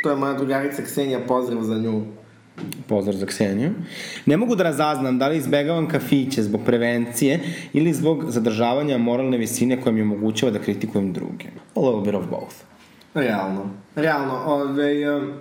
[0.03, 2.03] To je moja drugarica Ksenija, pozdrav za nju.
[2.87, 3.71] Pozdrav za Kseniju.
[4.27, 7.41] Ne mogu da razaznam da li izbegavam kafiće zbog prevencije
[7.73, 11.45] ili zbog zadržavanja moralne visine koja mi omogućava da kritikujem druge.
[11.75, 12.55] A little bit of both.
[13.15, 13.71] Realno.
[13.95, 14.43] Realno.
[14.47, 15.33] Ove, um,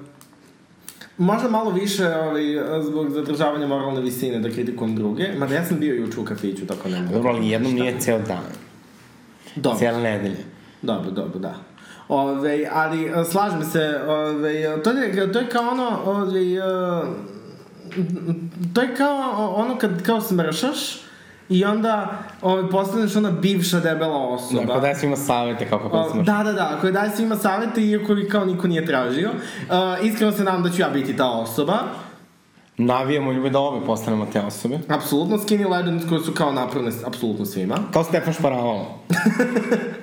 [1.17, 2.43] možda malo više ovaj,
[2.83, 5.27] zbog zadržavanja moralne visine da kritikujem druge.
[5.37, 7.13] Mada ja sam bio juče u kafiću, tako ne mogu.
[7.13, 8.43] Dobro, ali jednom nije ceo dan.
[9.55, 9.77] Dobro.
[9.77, 10.43] Cijela nedelja.
[10.81, 11.55] Dobro, dobro, da.
[12.09, 16.61] Ove, ali e, slažem se, ove, to, je, to je kao ono, ove, e,
[18.73, 21.01] to je kao ono kad kao smršaš
[21.49, 24.61] i onda ove, postaneš ona bivša debela osoba.
[24.61, 26.23] Da, kao daje svima savete kako kako smo...
[26.23, 29.29] Da, da, da, koji daje svima savete iako ih kao niko nije tražio.
[29.29, 31.77] Uh, iskreno se nadam da ću ja biti ta osoba.
[32.77, 34.79] Navijamo ljubi da obe postanemo te osobe.
[34.87, 37.75] Apsolutno skinny legends koje su kao napravne apsolutno svima.
[37.93, 38.99] Kao Stefan Šparavalo.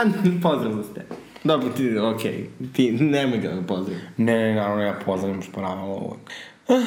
[0.00, 0.04] A,
[0.42, 1.04] pozdrav za ste.
[1.44, 4.02] Dobro, ti, okej, ti nemoj ga da pozdravim.
[4.16, 6.30] Ne, ne, naravno ja pozdravim Šparavalo uvek.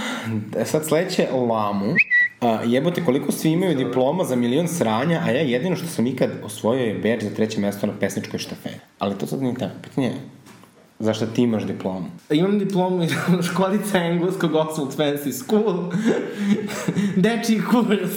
[0.58, 1.95] E, sad sledeće Lamu.
[2.41, 6.30] A, jebote, koliko svi imaju diploma za milion sranja, a ja jedino što sam ikad
[6.43, 8.80] osvojio je beč za treće mesto na pesničkoj štafeti.
[8.99, 9.73] Ali to sad nije tako.
[9.82, 10.13] Pitanje je,
[10.99, 12.06] zašto ti imaš diplomu?
[12.30, 13.12] Imam diplomu iz
[13.52, 15.91] školice engleskog Oxford Fancy School.
[17.23, 18.12] Dečiji kurs.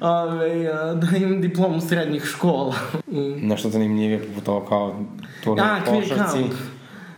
[0.00, 2.74] Ove, a, da imam diplomu srednjih škola.
[3.40, 4.94] Nešto zanimljivije poput ovo kao
[5.44, 6.44] turnir A, košarci.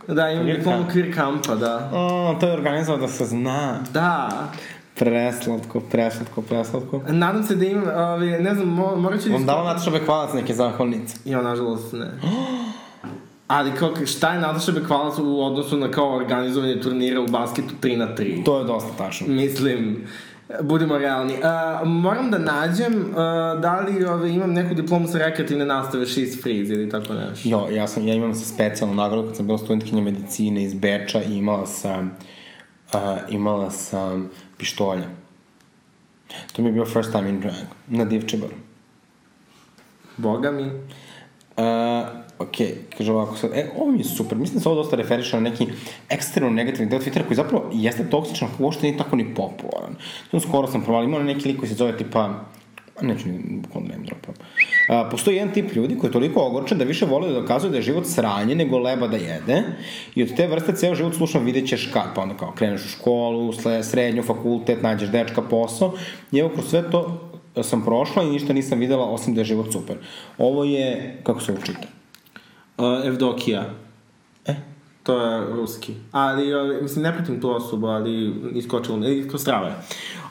[0.07, 1.89] Da, imam Queer diplomu queer campa, da.
[1.93, 3.79] O, to je organizovao da se zna.
[3.93, 4.29] Da.
[4.95, 7.01] Preslatko, preslatko, preslatko.
[7.07, 10.53] Nadam se da imam, ove, ne znam, mo, morat ću Vam dala Nataša Bekvalac neke
[10.53, 11.17] zahvalnice.
[11.25, 12.07] Ja, nažalost, ne.
[13.47, 17.97] Ali kao, šta je Nataša Bekvalac u odnosu na kao organizovanje turnira u basketu 3
[17.97, 18.45] na 3?
[18.45, 19.27] To je dosta tačno.
[19.27, 20.07] Mislim,
[20.61, 21.33] budemo realni.
[21.33, 23.15] Uh, moram da nađem uh,
[23.61, 27.49] da li ove, imam neku diplomu sa rekreativne nastave She's Freeze ili tako nešto.
[27.49, 31.21] Jo, ja, sam, ja imam sa specijalnu nagradu kad sam bila studentkinja medicine iz Beča
[31.23, 32.17] i imala sam,
[32.93, 35.07] uh, imala sam pištolja.
[36.53, 37.55] To mi je bio first time in drag,
[37.87, 38.53] na Divčebaru.
[40.17, 40.63] Boga mi.
[40.63, 42.55] Uh, ok,
[42.97, 45.49] kaže ovako sad, e, ovo mi je super, mislim da se ovo dosta referiše na
[45.49, 45.67] neki
[46.09, 49.95] eksterno negativni deo Twittera koji zapravo jeste toksičan, koji uopšte nije tako ni popularan.
[50.31, 52.29] To skoro sam provalio, imao neki lik koji se zove tipa,
[52.99, 54.33] a neću ni bukvalno name dropam.
[54.33, 57.77] Uh, postoji jedan tip ljudi koji je toliko ogorčen da više vole da dokazuje da
[57.77, 59.63] je život sranje nego leba da jede
[60.15, 62.89] i od te vrste ceo život slušam vidjet ćeš kad, pa onda kao kreneš u
[62.89, 65.93] školu, srednju, fakultet, nađeš dečka, posao
[66.31, 67.29] i evo kroz sve to
[67.61, 69.97] sam prošla i ništa nisam videla osim da je život super.
[70.37, 71.96] Ovo je, kako se učita?
[72.77, 73.65] Uh, Evdokija.
[74.45, 74.55] E?
[75.03, 75.93] To je ruski.
[76.11, 79.75] Ali, ove, mislim, ne pratim tu osobu, ali iskočilo, mi- isko strava je.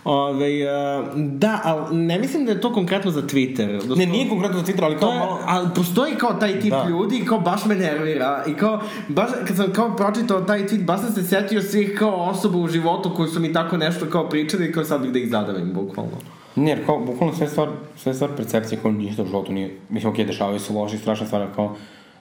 [0.05, 3.87] Ove, uh, da, ali ne mislim da je to konkretno za Twitter.
[3.87, 5.39] Da Ne, nije konkretno za Twitter, ali To kao je, malo...
[5.47, 6.87] ali postoji kao taj tip Da.
[6.89, 10.85] ljudi i kao baš me nervira i kao, baš kad sam kao pročitao taj tweet,
[10.85, 14.29] baš sam se setio svih kao osoba u životu koji su mi tako nešto kao
[14.29, 16.13] pričali i kao sad bih da ih zadavim, bukvalno.
[16.57, 20.13] Ne, jer kao, bukvalno sve stvar, sve stvar percepcije kao ništa u životu nije, mislim,
[20.13, 21.77] okej, dešavaju se loše i strašne stvari, ali kao,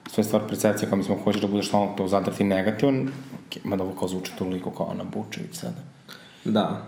[0.08, 3.92] sve stvar percepcija, kao mislim, hoćeš da budeš stalno to zadrati negativan, okay, mada ovo
[3.92, 5.80] kao zvuči toliko kao Ana Bučević sada.
[6.44, 6.82] Da.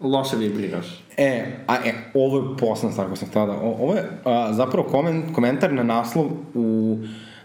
[0.00, 0.86] Loše vibriraš.
[1.16, 3.52] E, a e, ovo je posledna stvar koju sam htela da...
[3.52, 6.98] o- Ovo je a, zapravo koment, komentar na naslov u,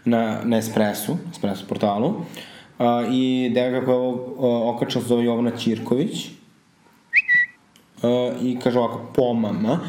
[0.06, 2.16] na, na Espressu, Espresso portalu,
[2.80, 6.28] a, i devojka koja je ovo a, okačala se zove Jovana Ćirković,
[8.04, 9.80] a, i kaže ovako, pomama,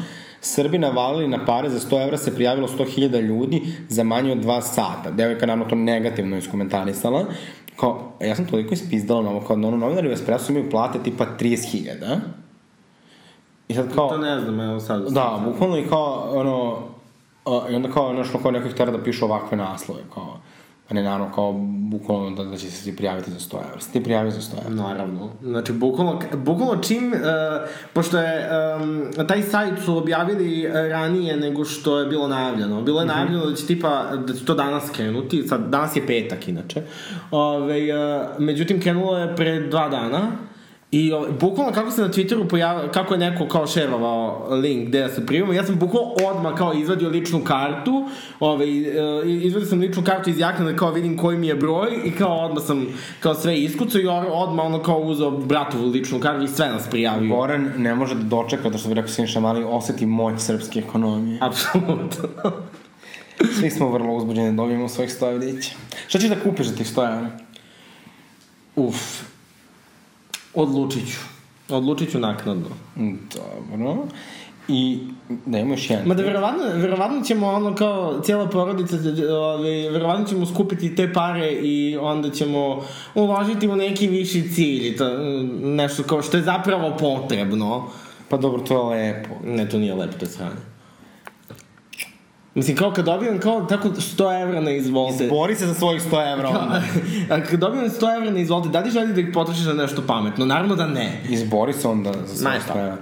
[0.43, 4.61] Srbi navalili na pare, za 100 evra se prijavilo 100.000 ljudi za manje od 2
[4.61, 5.11] sata.
[5.11, 7.25] Devojka naravno to negativno iskomentarisala.
[7.75, 10.99] Kao, ja sam toliko ispizdala na ovo, kao da ono novinari u Espressu imaju plate
[11.03, 12.17] tipa 30.000.
[13.67, 14.09] I sad kao...
[14.09, 15.11] To ne znam, evo sad.
[15.11, 16.77] Da, bukvalno i kao, ono,
[17.71, 20.37] i onda kao, nešto kao neko ih tera da pišu ovakve naslove, kao,
[20.91, 21.53] a ne naravno, kao,
[21.91, 23.79] bukvalno da, da će se ti prijaviti za 100 evra.
[23.79, 24.83] Se ti prijavi za 100 evra.
[24.83, 25.29] Naravno.
[25.41, 27.19] Znači, bukvalno, bukvalno čim, uh,
[27.93, 28.49] pošto je,
[28.81, 32.81] um, taj sajt su objavili uh, ranije nego što je bilo najavljeno.
[32.81, 36.47] Bilo je najavljeno da će tipa, da će to danas krenuti, sad, danas je petak
[36.47, 36.81] inače.
[37.31, 40.50] Ove, uh, međutim, krenulo je pre dva dana.
[40.91, 45.01] I ovaj, bukvalno kako se na Twitteru pojavio, kako je neko kao šerovao link gde
[45.01, 48.05] da se prijavimo, ja sam bukvalno odmah kao izvadio ličnu kartu,
[48.39, 51.89] ovaj, uh, izvadio sam ličnu kartu iz jakne da kao vidim koji mi je broj
[52.05, 52.87] i kao odmah sam
[53.19, 57.35] kao sve iskucao i odmah ono kao uzeo bratovu ličnu kartu i sve nas prijavio.
[57.35, 61.37] Goran ne može da dočeka, da što bi rekao Siniša Mali, oseti moć srpske ekonomije.
[61.41, 62.29] Apsolutno.
[63.59, 65.71] Svi smo vrlo uzbuđeni da dobijemo svojih 100 evrića.
[66.07, 67.29] Šta ćeš da kupiš za tih 100 evra?
[68.75, 69.30] Uf.
[70.53, 71.19] Odlučit ću.
[71.69, 72.67] Odlučit ću naknadno.
[73.71, 74.07] Dobro.
[74.67, 74.99] I
[75.45, 76.07] da još jedan.
[76.07, 78.97] Ma da verovatno, verovatno ćemo ono kao cijela porodica,
[79.31, 82.85] ovaj, verovatno ćemo skupiti te pare i onda ćemo
[83.15, 87.87] uložiti u neki viši cilj, to, mm, nešto kao što je zapravo potrebno.
[88.29, 89.29] Pa dobro, to je lepo.
[89.45, 90.70] Ne, to nije lepo, to je sranje.
[92.55, 95.27] Mislim, kao kad dobijem kao tako 100 evra na izvolte.
[95.27, 96.81] Bori se za svojih 100 evra onda.
[97.35, 100.03] A kad dobijem 100 evra na izvolte, da li želi da ih potrošiš na nešto
[100.07, 100.45] pametno?
[100.45, 101.21] Naravno da ne.
[101.29, 102.93] Izbori se onda za sve Ma, što je.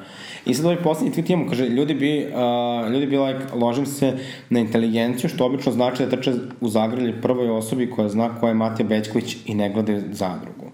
[0.45, 4.17] I sad ovaj poslednji tweet imamo, kaže, ljudi bi, uh, ljudi bi like, ložim se
[4.49, 8.53] na inteligenciju, što obično znači da trče u zagrlje prvoj osobi koja zna ko je
[8.53, 10.65] Matija Bećković i ne gledaju zadrugu.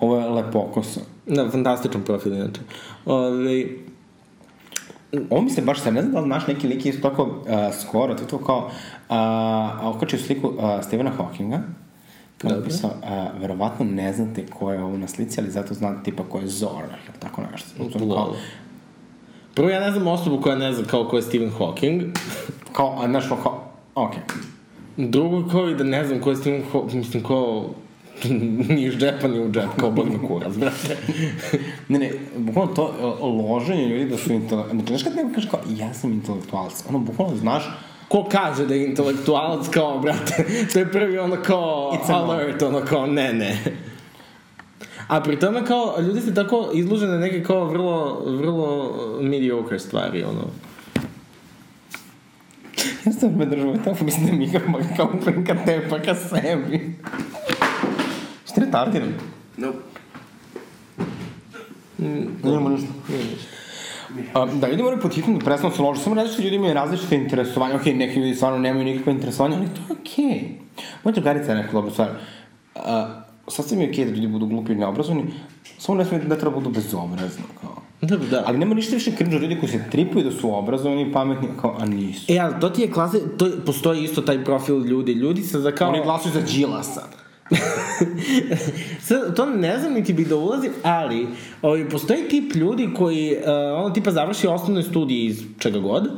[0.00, 1.00] Ovo je lepokosa.
[1.26, 2.60] Da, fantastičan profil, inače.
[3.06, 3.64] Ove,
[5.30, 7.38] Ovo mi se baš sad, ne znam da li znaš neki lik isto tako uh,
[7.80, 8.70] skoro, to je to kao,
[9.08, 11.62] uh, okačio sliku uh, Stephena Hawkinga, je
[12.42, 12.58] Dobro.
[12.58, 16.38] napisao, uh, verovatno ne znate ko je ovo na slici, ali zato znate tipa ko
[16.38, 17.98] je Zora, ili tako nešto.
[17.98, 18.34] Kao, Lol.
[19.54, 22.02] Prvo, ja ne znam osobu koja ne zna kao ko je Stephen Hawking.
[22.76, 24.20] kao, a, znaš, kao, okej.
[24.28, 25.10] Okay.
[25.10, 27.70] Drugo, kao i da ne znam ko je Stephen Hawking, mislim, kao...
[28.68, 30.96] ni iz džepa, ni u džep, kao bog na kurac, brate.
[31.88, 34.76] Ne, ne, bukvalno to e, loženje ljudi da su intelektualci.
[34.76, 37.64] Znači, znaš kad neko kaže kao, ja sam intelektualac, ono, bukvalno znaš,
[38.08, 42.80] Ko kaže da je intelektualac, kao, brate, to je prvi ono kao It's alert, ono
[42.80, 43.58] kao, ne, ne.
[45.08, 50.24] A pri tome kao, ljudi se tako izložene na neke kao vrlo, vrlo mediocre stvari,
[50.24, 50.44] ono.
[53.06, 54.60] ja sam me držao ovaj tako, mislim da mi ga
[54.96, 56.96] kao uprenka tepa ka sebi.
[58.58, 59.12] Šta je tardiran?
[59.56, 59.78] Nope.
[62.44, 62.88] Nemamo ništa.
[64.34, 66.04] A, da, ljudi moraju potitno da prestanu se ložiti.
[66.04, 67.76] Samo različiti ljudi imaju različite interesovanja.
[67.76, 70.48] Okej, neki ljudi stvarno nemaju nikakve interesovanja, ali to je okej.
[71.04, 72.08] Moja drugarica je neka dobra stvar.
[72.74, 75.24] A, sasvim je okej da ljudi budu glupi i neobrazovani,
[75.78, 77.82] samo ne smije da treba budu bezobrazni, kao.
[78.00, 78.42] Da, da.
[78.46, 81.76] Ali nema ništa više od ljudi koji se tripuju da su obrazovani i pametni, kao,
[81.78, 82.32] a nisu.
[82.32, 85.12] E, ali to ti je klase, to postoji isto taj profil ljudi.
[85.12, 85.88] Ljudi se za kao...
[85.88, 86.92] Oni glasuju za Đilasa.
[86.92, 87.17] Sad,
[89.36, 91.26] to ne znam niti bih da ulazim, ali
[91.62, 93.44] ovaj, postoji tip ljudi koji uh,
[93.78, 96.08] ono tipa završi osnovne studije iz čega god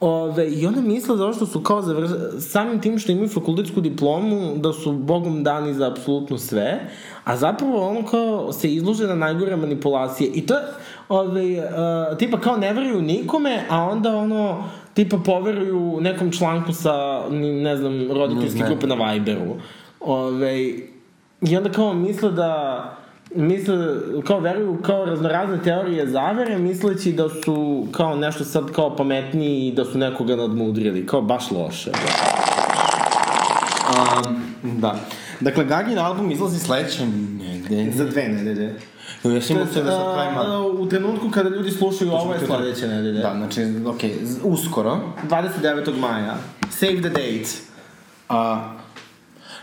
[0.00, 2.10] Ove, I onda misle da što su kao završ...
[2.38, 6.80] samim tim što imaju fakultetsku diplomu, da su bogom dani za apsolutno sve,
[7.24, 10.30] a zapravo ono kao se izlože na najgore manipulacije.
[10.34, 10.60] I to je,
[11.08, 17.24] ove, uh, tipa kao ne veruju nikome, a onda ono, tipa poveruju nekom članku sa,
[17.62, 19.56] ne znam, roditeljske grupe na Viberu.
[20.00, 20.58] Ove,
[21.40, 22.84] I onda kao misle da
[23.34, 23.76] misle,
[24.26, 29.72] kao veruju kao raznorazne teorije zavere, misleći da su kao nešto sad kao pametniji i
[29.72, 31.06] da su nekoga nadmudrili.
[31.06, 31.90] Kao baš loše.
[33.90, 34.42] Um,
[34.80, 35.00] da.
[35.40, 37.92] Dakle, Gagin album izlazi sledeće nedelje.
[37.92, 38.74] Za dve nedelje.
[39.24, 43.20] Ja sam imao sve da sad U trenutku kada ljudi slušaju ovo je sledeće nedelje.
[43.20, 44.98] Da, znači, okej, z- uskoro.
[45.28, 45.98] 29.
[45.98, 46.36] maja.
[46.70, 47.48] Save the date.
[48.28, 48.70] A,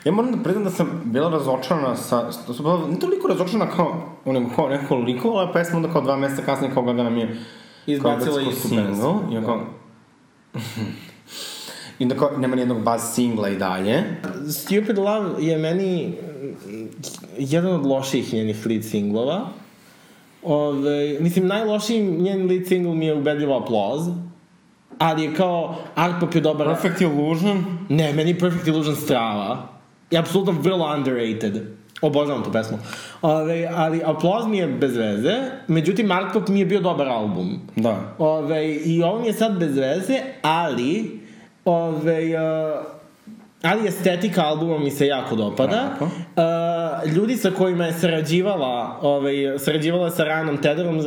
[0.03, 3.71] ja moram da priznam da sam bila razočarana sa, da sam bila ne toliko razočarana
[3.71, 3.95] kao,
[4.25, 7.37] nego kao neko likovala pesma, onda kao dva meseca kasnije kao Gaga nam je
[7.85, 9.45] Izbacila istu single, I, da.
[9.45, 9.61] kao,
[11.99, 14.03] I da kao, nema nijednog buzz singla i dalje.
[14.51, 16.13] Stupid Love je meni
[17.37, 19.47] jedan od loših njenih lead singlova.
[20.43, 24.11] Ove, mislim, najlošiji njen lead single mi je ubedljivo Applause.
[24.97, 26.67] Ali je kao, art pop je dobar.
[26.67, 27.65] Perfect Illusion.
[27.89, 29.76] Ne, meni je Perfect Illusion strava.
[30.11, 31.77] I apsolutno vrlo underrated.
[32.01, 32.77] Obožavam tu pesmu.
[33.21, 35.35] Ove, ali Applause mi je bez veze,
[35.67, 37.59] međutim Pop mi je bio dobar album.
[37.75, 38.15] Da.
[38.17, 41.19] Ove, I ovo mi je sad bez veze, ali
[41.65, 42.85] ove, uh,
[43.61, 45.97] ali estetika albuma mi se jako dopada.
[46.01, 51.03] Uh, ljudi sa kojima je sarađivala, ovaj, sarađivala je sa Ryanom Tedderom, eh,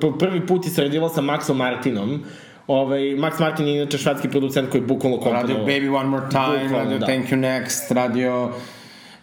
[0.00, 2.24] po prvi put je sarađivala sa Maxom Martinom.
[2.66, 5.66] Ovaj, Max Martin je inače švedski producent koji je bukvalno Radio komponovao.
[5.66, 7.06] Baby One More Time, Bukvalno, radio da.
[7.06, 8.50] Thank You Next, radio...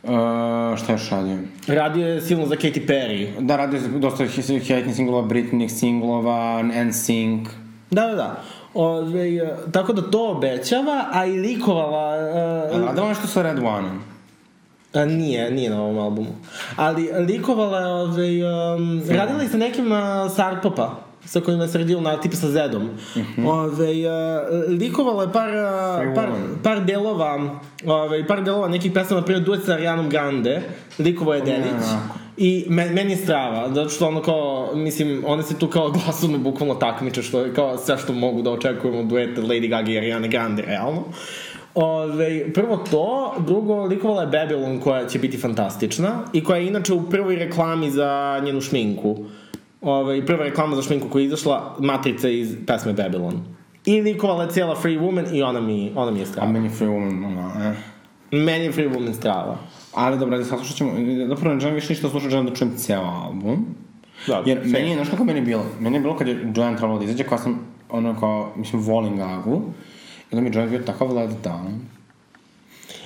[0.03, 0.09] Uh,
[0.77, 1.37] šta još radio?
[1.67, 3.27] Radio je silno za Katy Perry.
[3.39, 7.47] Da, radio je dosta hitnih singlova, Britney singlova, NSYNC.
[7.91, 8.41] Da, da, da.
[8.73, 12.17] Ove, eh, tako da to obećava, a i likovala...
[12.73, 14.01] Uh, Radila nešto sa Red One-om.
[14.93, 16.35] A nije, nije na ovom albumu.
[16.75, 18.43] Ali likovala je, ovaj,
[18.75, 22.89] um, radila je sa nekim uh, Sarpopa sa kojima je sredila na tipa sa Zedom.
[23.15, 26.29] Mm Ove, uh, likovala je par, uh, par,
[26.63, 30.61] par delova ove, par delova nekih pesama, na primjer duet sa Arianom Grande,
[30.99, 31.85] likovao je Delić.
[32.37, 36.37] I me, meni je strava, zato što ono kao, mislim, one se tu kao glasovno
[36.37, 39.97] bukvalno takmiče, što je kao sve što mogu da očekujemo od dueta Lady Gaga i
[39.97, 41.03] Ariane Grande, realno.
[41.75, 46.93] Ove, prvo to, drugo, likovala je Babylon koja će biti fantastična i koja je inače
[46.93, 49.17] u prvoj reklami za njenu šminku.
[49.81, 53.33] Ove, prva reklama za šminku koja je izašla, matrica iz pesme Babylon.
[53.85, 56.51] I likovala je cijela Free Woman i ona mi, ona mi je A strava.
[56.51, 57.73] meni je Free Woman, ono, eh.
[58.31, 59.57] Meni je Free Woman strava.
[59.93, 60.91] Ali dobro, da saslušat ćemo,
[61.27, 63.65] zapravo ne želim više ništa slušam, želim da čujem cijel album.
[64.27, 64.71] Da, Jer fair.
[64.73, 65.65] meni je, znaš kako meni je bilo?
[65.79, 67.59] Meni je bilo kad je Joanne trebalo da izađe, kao sam,
[67.89, 69.61] ono kao, mislim, volim Gagu.
[70.31, 71.77] I onda mi je Joanne bio takav let down.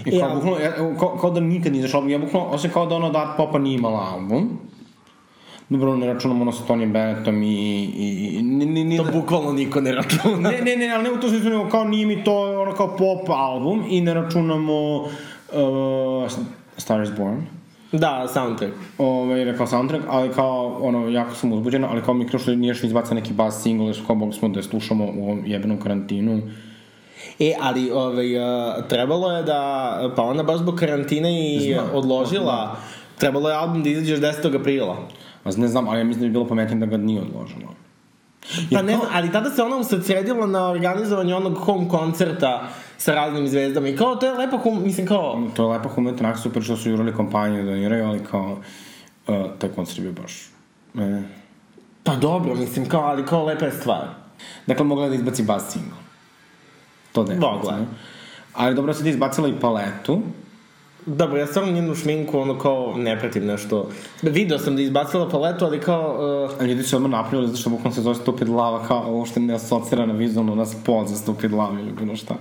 [0.05, 2.71] I kao, ali- bukvalno, ja, kao, kao da nikad nije izašao album, ja bukvalno, osim
[2.71, 4.49] kao da ono dat popa nije imala album.
[5.69, 7.47] Dobro, ne računamo ono sa Tony Bennettom i...
[7.97, 10.49] i, i ni, ni, ni, To bukvalno niko ne računa.
[10.51, 12.97] ne, ne, ne, ali ne u to smislu, nego kao nije mi to ono kao
[12.97, 16.31] pop album i ne računamo uh,
[16.77, 17.41] Star is Born.
[17.91, 18.73] Da, soundtrack.
[18.97, 22.69] Ovaj, rekao soundtrack, ali kao, ono, jako sam uzbuđena, ali kao mi kao što nije
[22.69, 25.81] još izbaca neki bass single, jer kao mogli smo da je slušamo u ovom jebenom
[25.81, 26.41] karantinu.
[27.39, 32.77] E, ali ovaj, uh, trebalo je da, pa ona baš zbog karantine i Znam, odložila,
[33.17, 34.59] trebalo je album da izađe još 10.
[34.59, 35.07] aprila.
[35.45, 37.67] A ne znam, ali ja mislim da bi bilo pametnije da ga nije odloženo.
[38.71, 42.67] Pa ne ali tada se ona usredsredila na organizovanje onog home koncerta
[42.97, 46.37] sa raznim zvezdama i kao to je lepo, hum, mislim kao, To je lepa humanitarna
[46.37, 48.57] super što su jurali kompaniju da doniraju, ali kao,
[49.27, 50.49] uh, taj koncert je bio baš...
[50.99, 51.23] E.
[52.03, 54.07] pa dobro, mislim kao, ali kao lepa je stvar.
[54.67, 55.97] Dakle, mogla da izbaci bass single.
[57.11, 57.25] To.
[57.39, 57.85] Mogla je.
[58.53, 60.21] Ali dobro sad je izbacila i paletu.
[61.05, 63.89] Dobro, ja stvarno njenu šminku, ono kao, ne pratim nešto.
[64.21, 66.17] Video sam da je izbacila paletu, ali kao,
[66.59, 69.53] uh, ljudi su odmah napravili zato što bukvalno se zove Stupid Lava kao uopšte ne
[69.53, 72.35] asocira na vizualno na spot za Stupid Lava ili bilo šta.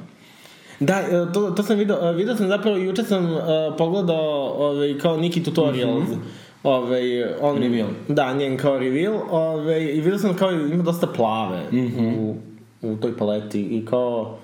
[0.81, 3.41] Da, e, to, to sam video, e, video sam zapravo, juče sam uh,
[3.79, 6.09] pogledao ovaj, kao Niki Tutorials,
[6.63, 7.89] ovaj, on, Reveal.
[8.09, 11.63] Da, njen kao reveal, ovaj, i video sam kao ima dosta plave
[12.19, 12.37] u,
[12.83, 14.39] u toj paleti i kao,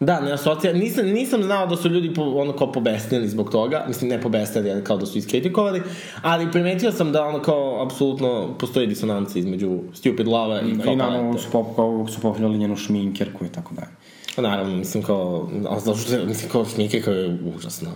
[0.00, 3.84] da, ne asocija, nisam, nisam znao da su ljudi po, ono kao pobesnili zbog toga,
[3.88, 5.82] mislim ne pobesnili, ali kao da su iskritikovali,
[6.22, 10.96] ali primetio sam da ono kao, apsolutno postoji disonanca između Stupid Lava i kao I
[10.96, 13.90] naravno su, pop, kao, su popljali njenu šminkerku i tako dalje.
[14.36, 15.48] Pa naravno, mislim kao,
[15.84, 17.90] zato što, mislim kao šminke kao je užasno.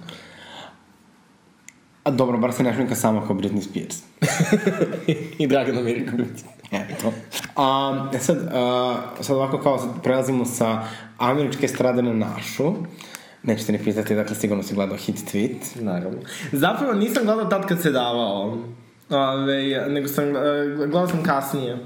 [2.04, 3.96] A dobro, bar se ne šminka samo kao Britney Spears.
[5.38, 6.40] I Dragana Mirković.
[6.70, 7.12] Eto.
[7.56, 10.82] A, e sad, a, sad ovako kao sad prelazimo sa
[11.20, 12.72] američke strade na našu.
[13.42, 15.82] Nećete ni pitati, dakle sigurno si gledao hit tweet.
[15.82, 16.18] Naravno.
[16.52, 18.58] Zapravo nisam gledao tad kad se davao.
[19.10, 21.78] Ove, nego sam, e, gledao sam kasnije.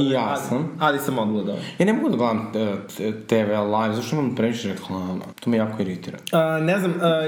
[0.00, 0.76] I ja sam.
[0.78, 1.56] Ali sam odgledao.
[1.78, 5.24] Ja ne mogu da gledam e, TV live, zašto imam previše reklama?
[5.40, 6.18] To me jako iritira.
[6.32, 7.26] A, ne znam, a,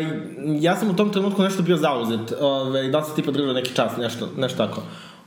[0.61, 2.33] ja sam u tom trenutku nešto bio zauzet.
[2.41, 4.83] Ove, da li sam tipa držao neki čas, nešto, nešto tako.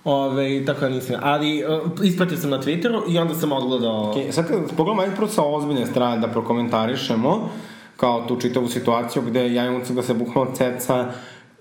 [0.06, 1.16] Ove, tako da nisam.
[1.22, 4.14] Ali uh, ispratio sam na Twitteru i onda sam odgledao...
[4.14, 7.50] Okay, sad kad pogledamo ajde prvo sa ozbiljne strane da prokomentarišemo
[7.98, 11.06] kao tu čitavu situaciju gde ja imam utisak da se bukvalno ceca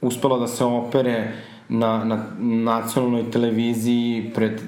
[0.01, 1.33] uspela da se opere
[1.69, 4.61] na, na nacionalnoj televiziji pred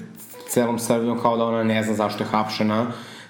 [0.49, 2.85] celom Srbijom kao da ona ne zna zašto je hapšena,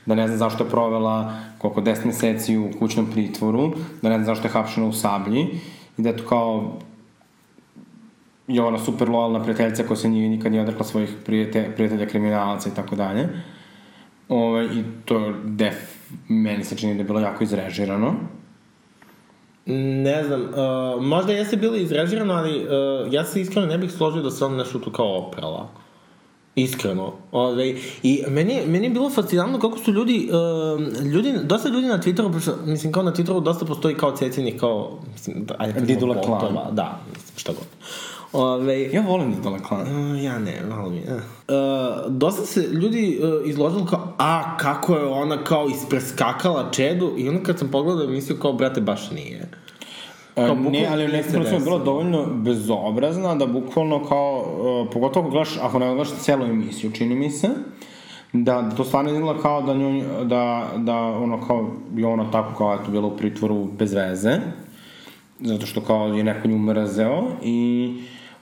[0.05, 4.25] da ne zna zašto je provela koliko 10 meseci u kućnom pritvoru, da ne zna
[4.25, 5.41] zašto je hapšena u Sablji
[5.97, 6.73] i da je to kao
[8.47, 12.69] je ona super lojalna prijateljica koja se nije nikad nije odrekla svojih prijete, prijatelja kriminalaca
[12.69, 13.29] i tako dalje.
[14.29, 15.75] Ove, I to def,
[16.27, 18.13] meni se čini da je bilo jako izrežirano.
[19.65, 24.21] Ne znam, uh, možda jeste bilo izrežirano, ali uh, ja se iskreno ne bih složio
[24.21, 25.69] da se on nešto tu kao oprala.
[26.55, 27.13] Iskreno.
[27.31, 31.97] Ove, I meni, meni je bilo fascinantno kako su ljudi, uh, ljudi, dosta ljudi na
[31.97, 36.21] Twitteru, pošto, mislim kao na Twitteru dosta postoji kao cecinih, kao, mislim, ajde, kažemo, Didula
[36.21, 36.75] klan.
[36.75, 37.65] Da, mislim, šta god.
[38.35, 39.81] Ove, Ja volim Idole Klan.
[39.81, 41.13] Uh, ja ne, malo mi je.
[41.13, 47.29] Uh, dosta se ljudi uh, izložili kao, a, kako je ona kao ispreskakala Čedu i
[47.29, 49.49] onda kad sam pogledao mislio kao, brate, baš nije.
[50.35, 51.79] E, Kao, ne, ali u se trenutku je desilo.
[51.79, 57.15] dovoljno bezobrazna da bukvalno kao, uh, pogotovo ako gledaš, ako ne gledaš celu emisiju, čini
[57.15, 57.49] mi se,
[58.33, 62.57] da, da to stvarno izgleda kao da nju, da, da ono kao, je ona tako
[62.57, 64.39] kao, eto, bila u pritvoru bez veze,
[65.39, 67.93] zato što kao je neko nju mrzeo i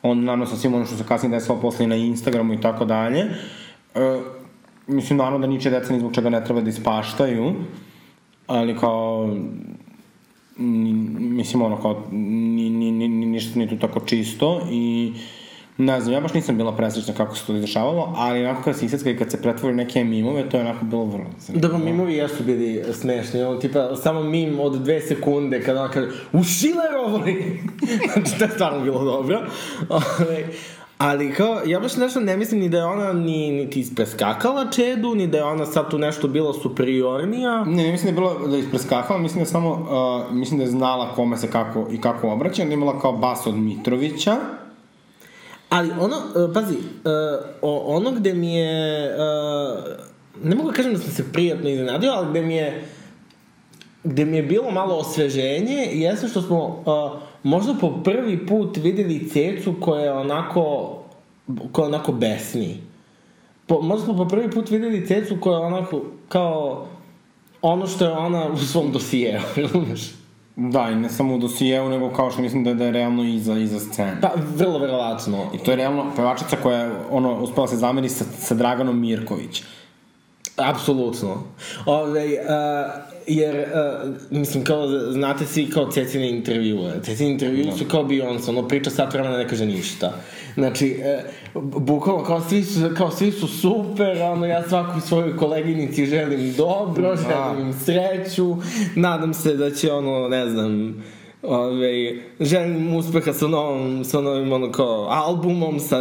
[0.04, 3.20] on naravno sa svim ono što se kasnije desilo posle na Instagramu i tako dalje.
[3.96, 4.20] E,
[4.88, 7.54] mislim, naravno da niče deca ni zbog čega ne treba da ispaštaju,
[8.48, 9.30] ali kao
[10.58, 15.14] mislim ono kao ni, ni, ni, ni, ništa nije tu tako čisto i
[15.78, 18.86] ne znam, ja baš nisam bila presrećna kako se to izdešavalo, ali onako kad se
[18.86, 21.72] isjecka i kad se pretvori neke mimove, to je onako bilo vrlo zanimljivo.
[21.72, 26.08] Dobro, mimovi jesu bili smešni, ono, tipa, samo mim od dve sekunde kada ona kaže,
[26.34, 27.60] u Šilerovoj!
[28.14, 29.42] znači, to je stvarno bilo dobro.
[29.90, 30.48] Ove,
[30.98, 35.16] ali kao, ja baš nešto ne mislim ni da je ona ni, niti ispreskakala Čedu,
[35.16, 37.64] ni da je ona sad tu nešto bila superiornija.
[37.66, 40.58] Ne, ne mislim da je bilo da je ispreskakala, mislim da je samo, uh, mislim
[40.58, 43.56] da je znala kome se kako i kako obraća, da je imala kao bas od
[43.56, 44.38] Mitrovića,
[45.74, 46.76] Ali ono, uh, pazi,
[47.62, 49.84] o, ono gde mi je, uh,
[50.44, 52.84] ne mogu da kažem da sam se prijatno iznenadio, ali gde mi je,
[54.04, 59.30] gde mi je bilo malo osveženje, jeste što smo uh, možda po prvi put videli
[59.30, 60.98] cecu koja je onako,
[61.72, 62.78] koja je onako besni.
[63.68, 66.88] Po, možda smo po prvi put videli cecu koja je onako, kao,
[67.62, 70.23] ono što je ona u svom dosijeu, razumeš?
[70.56, 73.24] Da, i ne samo u dosijeu, nego kao što mislim da, je- da je realno
[73.24, 74.18] iza, iza scene.
[74.22, 75.46] Pa, vrlo verovatno.
[75.54, 79.64] I to je realno pevačica koja je ono, uspela se zameri sa, sa Draganom Mirković.
[80.58, 81.44] Apsolutno.
[81.86, 87.02] Ove, uh, jer, uh, mislim, kao, znate svi kao Cecine intervjue.
[87.04, 90.14] Cecine intervjue su kao Beyoncé, ono priča sat vremena ne kaže ništa.
[90.54, 91.00] Znači,
[91.54, 96.54] uh, bukvalno kao svi, su, kao svi su super, ono, ja svakoj svojoj koleginici želim
[96.58, 98.58] dobro, želim im sreću,
[98.96, 101.04] nadam se da će, ono, ne znam,
[101.44, 105.98] Ove, želim uspeha sa novom, sa novim, ono, kao, albumom, sa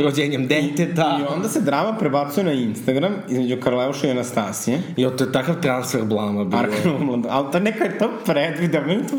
[0.00, 1.18] rođenjem deteta.
[1.20, 4.82] I onda se drama prebacuje na Instagram između Karleuša i Anastasije.
[4.96, 6.62] Jo, to je takav transfer blama bilo.
[6.62, 7.28] Arkanovom mladu.
[7.30, 8.80] Ali to neko je to predvideo.
[8.80, 9.16] Meni je to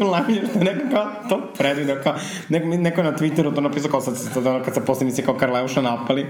[0.49, 2.01] što je neko kao to predvideo.
[2.03, 2.15] Kao,
[2.49, 5.23] neko, neko je na Twitteru to napisao kao sad, sad, sad kad se posle misli
[5.23, 6.25] kao Karleuša napali.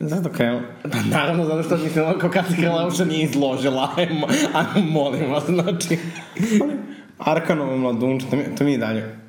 [0.00, 0.60] Zato krenuo.
[0.82, 5.30] Pa naravno, zato što mislim, ono, kao kad se Kraleuša nije izložila, ajmo, ajmo, molim
[5.30, 5.98] vas, znači.
[7.18, 9.21] Arkanovo mladunče, to mi, to mi je i dalje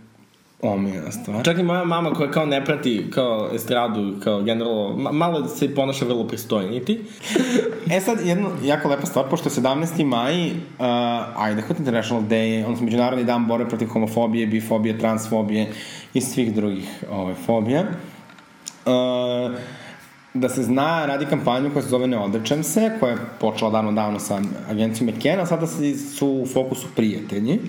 [0.64, 1.46] omiljena stvar.
[1.46, 5.76] Čak i moja mama koja kao ne prati kao estradu, kao generalno, ma, malo se
[5.76, 7.02] ponaša vrlo pristojniti.
[7.92, 10.06] E sad, jedna jako lepa stvar, pošto je 17.
[10.06, 10.56] maj, uh,
[11.36, 15.72] ajde, Hot International Day, odnosno Međunarodni dan borbe protiv homofobije, bifobije, transfobije
[16.14, 17.82] i svih drugih ovaj, fobija.
[18.86, 19.56] Uh,
[20.34, 23.92] da se zna, radi kampanju koja se zove Ne odrečem se, koja je počela davno
[23.92, 25.68] davno sa agencijom McKenna, sada
[26.18, 27.60] su u fokusu prijatelji.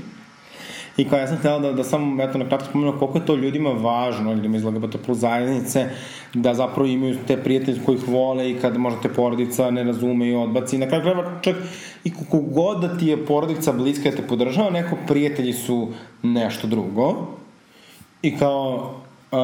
[0.97, 3.35] I kao ja sam htela da, da samo eto, na kratko spomenu koliko je to
[3.37, 5.89] ljudima važno, ljudima iz LGBT plus zajednice,
[6.35, 10.29] da zapravo imaju te prijatelje koji ih vole i kad možda te porodica ne razume
[10.29, 10.79] i odbaci.
[10.79, 11.57] Na kraju krajeva čak
[12.05, 15.89] i kako god da ti je porodica bliska da te podržava, neko prijatelji su
[16.23, 17.27] nešto drugo.
[18.23, 18.95] I kao,
[19.33, 19.39] uh,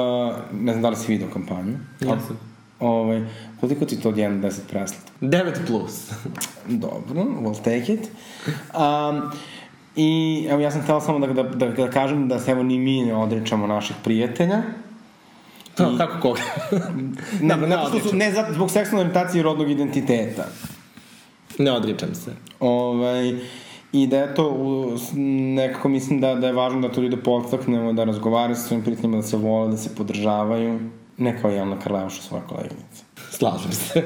[0.61, 1.79] ne znam da li si video kampanju.
[2.01, 2.51] Jesam.
[2.81, 3.25] Ovaj,
[3.61, 5.13] koliko ti to od 1 do 10 preslata?
[5.21, 6.11] 9 plus.
[6.69, 8.11] Dobro, we'll take it.
[8.47, 9.31] Um,
[9.97, 12.79] I evo ja sam htela samo da, da, da, da kažem da se evo ni
[12.79, 14.63] mi ne odričamo naših prijatelja.
[15.75, 16.41] To, kako koga?
[17.41, 20.45] Ne, ne ne, ne, su, ne zato zbog seksualne orijentacije i rodnog identiteta.
[21.59, 22.33] ne odričem se.
[22.61, 23.35] Ovaj,
[23.93, 24.97] I da eto, u,
[25.57, 29.17] nekako mislim da, da je važno da to ljude podstaknemo, da razgovaraju sa svojim prijateljima,
[29.17, 30.81] da se vole, da se podržavaju.
[31.17, 33.05] Ne kao Jelena Karleuša, svoja koleginica.
[33.31, 34.05] Slažem se.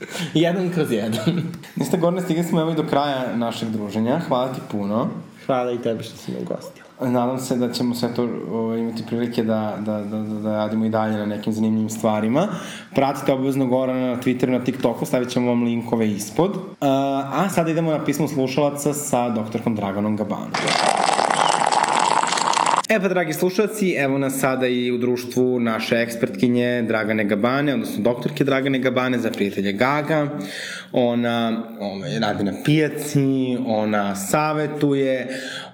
[0.34, 1.42] jedan kroz jedan.
[1.76, 4.20] Niste gorne, stigli smo evo i do kraja našeg druženja.
[4.28, 5.08] Hvala ti puno.
[5.46, 6.88] Hvala i tebi što si me ugostila.
[7.00, 10.84] Nadam se da ćemo sve to ovaj, imati prilike da, da, da, da, da radimo
[10.84, 12.48] i dalje na nekim zanimljivim stvarima.
[12.94, 16.50] Pratite obavezno Gorana na Twitteru, na TikToku, stavit ćemo vam linkove ispod.
[16.50, 20.50] Uh, a sada idemo na pismo slušalaca sa doktorkom Draganom Gabanom.
[22.90, 28.02] E pa, dragi slušalci, evo nas sada i u društvu naše ekspertkinje Dragane Gabane, odnosno
[28.02, 30.28] doktorke Dragane Gabane za prijatelje Gaga.
[30.92, 35.28] Ona ovaj, radi na pijaci, ona savetuje,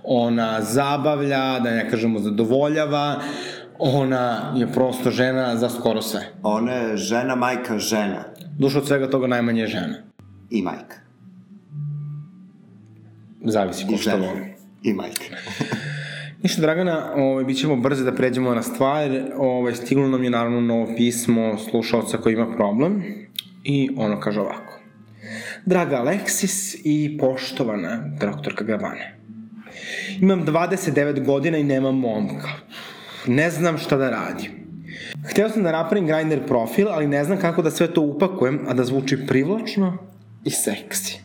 [0.05, 3.21] ona zabavlja, da ne kažemo zadovoljava,
[3.79, 6.21] ona je prosto žena za skoro sve.
[6.43, 8.25] Ona je žena, majka, žena.
[8.59, 9.97] Duša od svega toga najmanje je žena.
[10.51, 10.97] I majka.
[13.45, 14.17] Zavisi ko žena.
[14.17, 14.55] voli.
[14.83, 15.25] I majka.
[16.45, 19.11] Ništa, Dragana, ovaj, bit ćemo brzo da pređemo na stvar.
[19.37, 23.03] Ovaj, stiglo nam je naravno novo pismo slušalca koji ima problem
[23.63, 24.81] i ono kaže ovako.
[25.67, 29.17] Draga Aleksis i poštovana doktorka Gabane.
[30.21, 32.49] Imam 29 godina i nemam momka.
[33.27, 34.51] Ne znam šta da radim.
[35.31, 38.75] Hteo sam da napravim Grindr profil, ali ne znam kako da sve to upakujem, a
[38.75, 39.99] da zvuči privlačno
[40.45, 41.21] i seksi.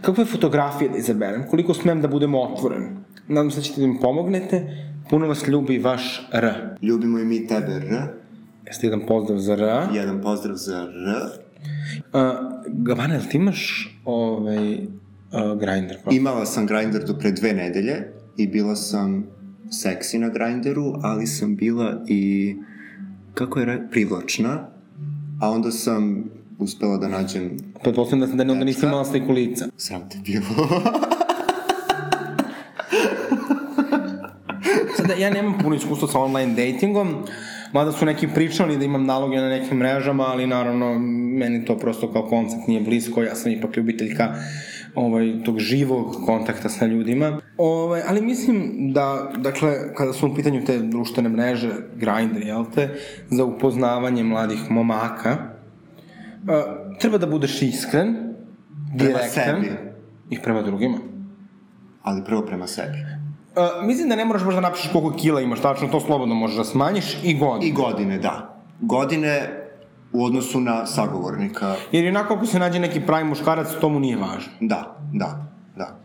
[0.00, 1.46] Kakve fotografije da izaberem?
[1.50, 3.02] Koliko smem da budem otvoren?
[3.28, 4.86] Nadam se da ćete da mi pomognete.
[5.10, 6.52] Puno vas ljubi vaš R.
[6.82, 7.98] Ljubimo i mi tebe, R.
[8.66, 9.60] Jeste jedan pozdrav za R.
[9.94, 11.42] Jedan pozdrav za R.
[12.12, 12.20] Uh,
[12.68, 14.80] Gabana, jel ti imaš ovaj, uh,
[15.60, 16.20] Grindr profil?
[16.20, 19.26] Imala sam Grindr do pre dve nedelje i bila sam
[19.70, 22.54] seksi na Grindru, ali sam bila i,
[23.34, 24.68] kako je re, privlačna.
[25.40, 26.24] A onda sam
[26.58, 29.66] uspela da nađem, Pretpostavljam da, da ne, onda nisi imala sliku lica.
[29.76, 30.44] sram te bilo.
[35.02, 37.24] Sada, ja nemam puno iskustva sa online datingom,
[37.72, 40.98] mada su neki pričali da imam naloge na nekim mrežama, ali naravno,
[41.38, 44.34] meni to prosto kao koncept nije blisko, ja sam ipak ljubiteljka
[44.94, 47.40] ovaj, tog živog kontakta sa ljudima.
[47.58, 52.88] Ovaj, ali mislim da, dakle, kada su u pitanju te društvene mreže, Grindr, jel te,
[53.30, 55.36] za upoznavanje mladih momaka,
[56.42, 58.16] uh, treba da budeš iskren,
[58.94, 59.72] direktan sebi.
[60.30, 60.98] i prema drugima.
[62.02, 63.21] ali prvo prema sebi.
[63.56, 66.56] Uh, mislim da ne moraš baš da napišeš koliko kila imaš, tačno to slobodno možeš
[66.56, 67.66] da smanjiš i godine.
[67.68, 68.60] I godine, da.
[68.80, 69.58] Godine
[70.12, 74.16] u odnosu na sagovornika, Jer onako ako se nađe neki pravi muškarac, to mu nije
[74.16, 74.52] važno.
[74.60, 75.46] da, da,
[75.76, 75.96] da.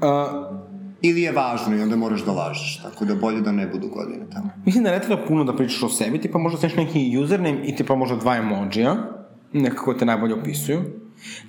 [0.00, 0.56] Uh,
[1.02, 4.26] Ili je važno i onda moraš da lažeš, tako da bolje da ne budu godine
[4.32, 4.50] tamo.
[4.64, 7.76] mislim da ne treba puno da pričaš o sebi, tipa možda sneš neki username i
[7.76, 8.96] tipa možda dva emojija,
[9.52, 10.82] nekako te najbolje opisuju.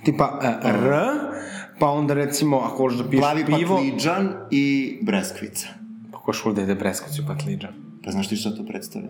[0.03, 0.93] Tipa uh, R,
[1.79, 3.75] pa onda recimo ako hoćeš da piješ Plavi pivo...
[3.75, 5.67] patliđan i breskvica.
[6.11, 7.73] Pa ko šul da ide breskacu patliđan.
[8.03, 9.09] Pa znaš ti šta to predstavlja?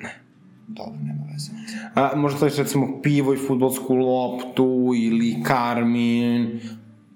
[0.00, 0.20] Ne.
[0.68, 1.50] Dobro, nema veze.
[1.94, 6.60] A, možda staviš recimo pivo i futbolsku loptu ili karmin,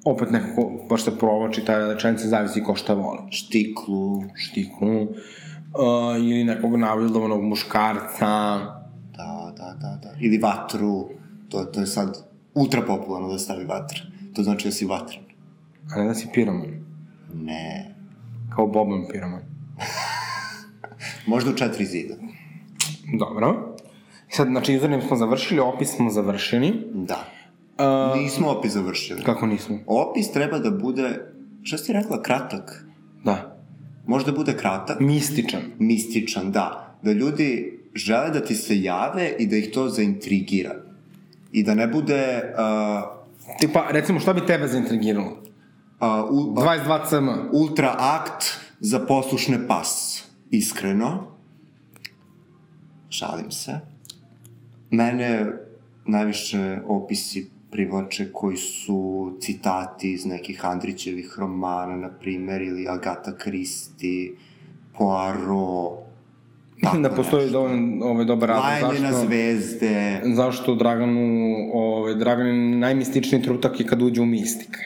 [0.04, 3.20] opet nekako baš se provlači ta rečenica, zavisi ko šta voli.
[3.30, 8.58] Štiklu, Štiknu, uh, ili nekog navildovanog muškarca,
[9.16, 10.14] da, da, da, da.
[10.20, 11.08] Ili vatru,
[11.48, 12.18] to, to je sad
[12.54, 14.15] ultra popularno da stavi vatra.
[14.36, 15.22] To znači da si vatran.
[15.90, 16.84] a ne da si piroman,
[17.34, 17.94] Ne.
[18.54, 19.40] kao Boban piroman.
[21.26, 22.14] Možda u četiri zida.
[23.18, 23.76] Dobro.
[24.28, 26.72] Sad, znači, username smo završili, opis smo završili.
[26.94, 27.24] Da.
[27.78, 29.22] Uh, Nismo opis završili.
[29.22, 29.78] kako nismo?
[29.86, 31.20] Opis treba da bude,
[31.62, 32.84] šta si rekla, kratak?
[33.24, 33.56] Da.
[34.06, 35.60] Možda bude kratak, Mističan.
[35.78, 36.96] mističan, da.
[37.02, 40.74] Da ljudi žele da ti se jave i da ih to zaintrigira.
[41.52, 43.15] I da ne bude uh,
[43.58, 45.42] Tipa, recimo, šta bi tebe zaintrigiralo?
[46.00, 47.56] uh, u, uh, 22 cm.
[47.56, 48.44] ultra akt
[48.80, 50.22] za poslušne pas.
[50.50, 51.26] Iskreno.
[53.08, 53.80] Šalim se.
[54.90, 55.52] Mene
[56.06, 64.32] najviše opisi privlače koji su citati iz nekih Andrićevih romana, na primer, ili Agata Christie,
[64.98, 66.05] Poirot,
[66.82, 67.58] Mislim da tako postoji nešto.
[67.58, 70.20] dovoljno ovaj, dobar razlog zašto, zvezde.
[70.24, 71.20] zašto Draganu,
[71.72, 74.78] ovaj, Draganin najmističniji trutak je kad uđe u mistike.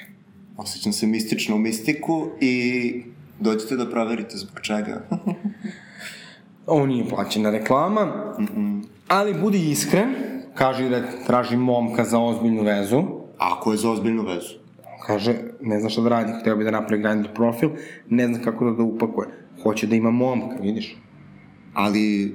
[0.57, 3.03] Osjećam se mistično u mistiku i
[3.41, 5.01] dođite da proverite zbog čega.
[6.66, 8.05] Ovo nije plaćena reklama,
[8.38, 8.82] mm -mm.
[9.09, 10.09] ali budi iskren,
[10.55, 13.03] kaži da traži momka za ozbiljnu vezu,
[13.38, 14.55] Ako je za ozbiljnu vezu.
[15.07, 17.70] kaže, ne zna šta da radi, hteo bi da napravi Grindr profil,
[18.09, 19.28] ne zna kako da ga upakuje.
[19.62, 20.97] Hoće da ima momka, vidiš?
[21.81, 22.35] Ali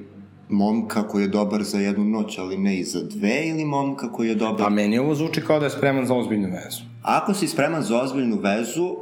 [0.49, 4.27] momka koji je dobar za jednu noć, ali ne i za dve, ili momka koji
[4.27, 4.67] je dobar...
[4.67, 6.83] A meni ovo zvuči kao da je spreman za ozbiljnu vezu.
[7.03, 8.95] Ako si spreman za ozbiljnu vezu,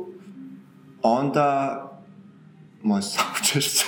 [1.01, 1.79] onda
[2.83, 3.85] moje saučešće.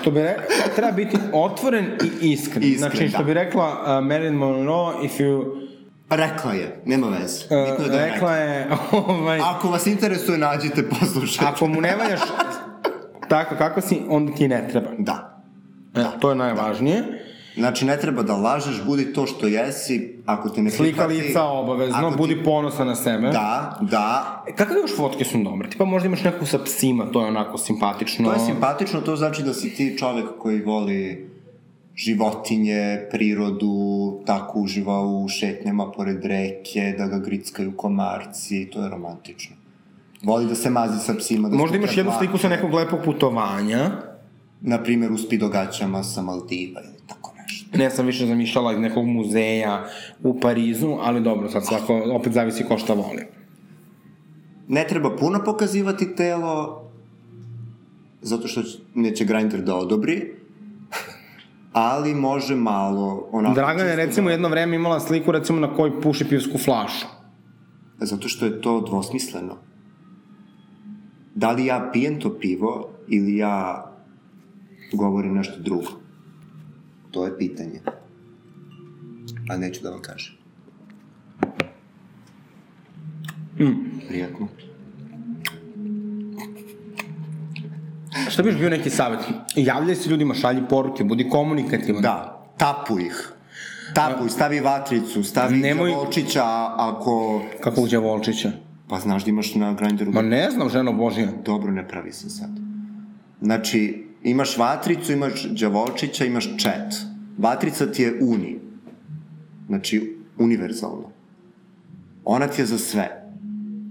[0.00, 0.44] Što bi rekla,
[0.76, 2.62] treba biti otvoren i iskren.
[2.64, 3.24] Iskren, znači, što da.
[3.24, 5.44] bi rekla uh, Marilyn Monroe, if you...
[6.10, 7.44] rekla je, nema veze.
[7.44, 8.68] Uh, Bitno je da je rekla je,
[9.06, 11.52] ovaj, Ako vas interesuje, nađite, poslušajte.
[11.52, 12.20] ako mu ne valjaš
[13.28, 14.90] tako kako si, onda ti ne treba.
[14.98, 15.37] Da.
[15.94, 17.04] E, to je najvažnije.
[17.56, 21.28] Znači, ne treba da lažeš, budi to što jesi, ako te ne Slika prihvati...
[21.28, 23.28] lica obavezno, ti- budi ponosan na sebe.
[23.28, 25.70] Da, da, Kakve još fotke su dobre?
[25.70, 28.28] Tipa možda imaš neku sa psima, to je onako simpatično.
[28.28, 31.28] To je simpatično, to znači da si ti čovek koji voli
[31.96, 39.56] životinje, prirodu, tako uživa u šetnjama pored reke, da ga grickaju komarci, to je romantično.
[40.22, 41.48] Voli da se mazi sa psima.
[41.48, 43.90] Da Možda imaš jednu sliku sa nekog lepog putovanja.
[44.60, 47.78] Na primjer, u spidogaćama sa Maldiva ili tako nešto.
[47.78, 49.86] Ne sam više zamišljala iz nekog muzeja
[50.22, 53.26] u Parizu, ali dobro, sad svako, opet zavisi ko šta voli.
[54.68, 56.82] Ne treba puno pokazivati telo,
[58.22, 60.32] zato što će- neće Grindr da odobri,
[61.72, 63.54] ali može malo, onako...
[63.54, 67.06] Dragana je recimo da- jedno vreme imala sliku recimo na kojoj puši pivsku flašu.
[68.00, 69.56] Zato što je to dvosmisleno.
[71.34, 73.84] Da li ja pijem to pivo ili ja
[74.92, 75.86] govorim nešto drugo?
[77.10, 77.80] To je pitanje.
[79.50, 80.34] A neću da vam kažem.
[83.58, 83.98] Mm.
[84.08, 84.48] Prijatno.
[88.30, 89.20] Šta bi još bio neki savjet?
[89.56, 92.02] Javljaj se ljudima, šalji poruke, budi komunikativan.
[92.02, 93.32] Da, tapuj ih.
[93.94, 95.90] Tapuj, stavi vatricu, stavi Nemoj- Nemoj...
[95.90, 96.44] Volčića
[96.76, 97.42] ako...
[97.60, 98.52] Kako uđe Volčića?
[98.88, 100.12] Pa znaš da imaš na Grindru...
[100.12, 101.28] Ma ne znam, ženo Božija.
[101.44, 102.50] Dobro, ne pravi se sad.
[103.40, 106.94] Znači, imaš vatricu, imaš đavolčića, imaš chat.
[107.38, 108.58] Vatrica ti je uni.
[109.66, 111.10] Znači, univerzalno.
[112.24, 113.24] Ona ti je za sve.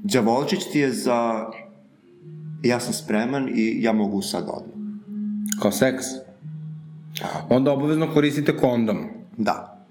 [0.04, 1.46] Đavolčić ti je za...
[2.64, 4.78] Ja sam spreman i ja mogu sad odmah.
[5.62, 6.06] Kao seks.
[7.50, 8.98] Onda obavezno koristite kondom.
[9.38, 9.86] Da.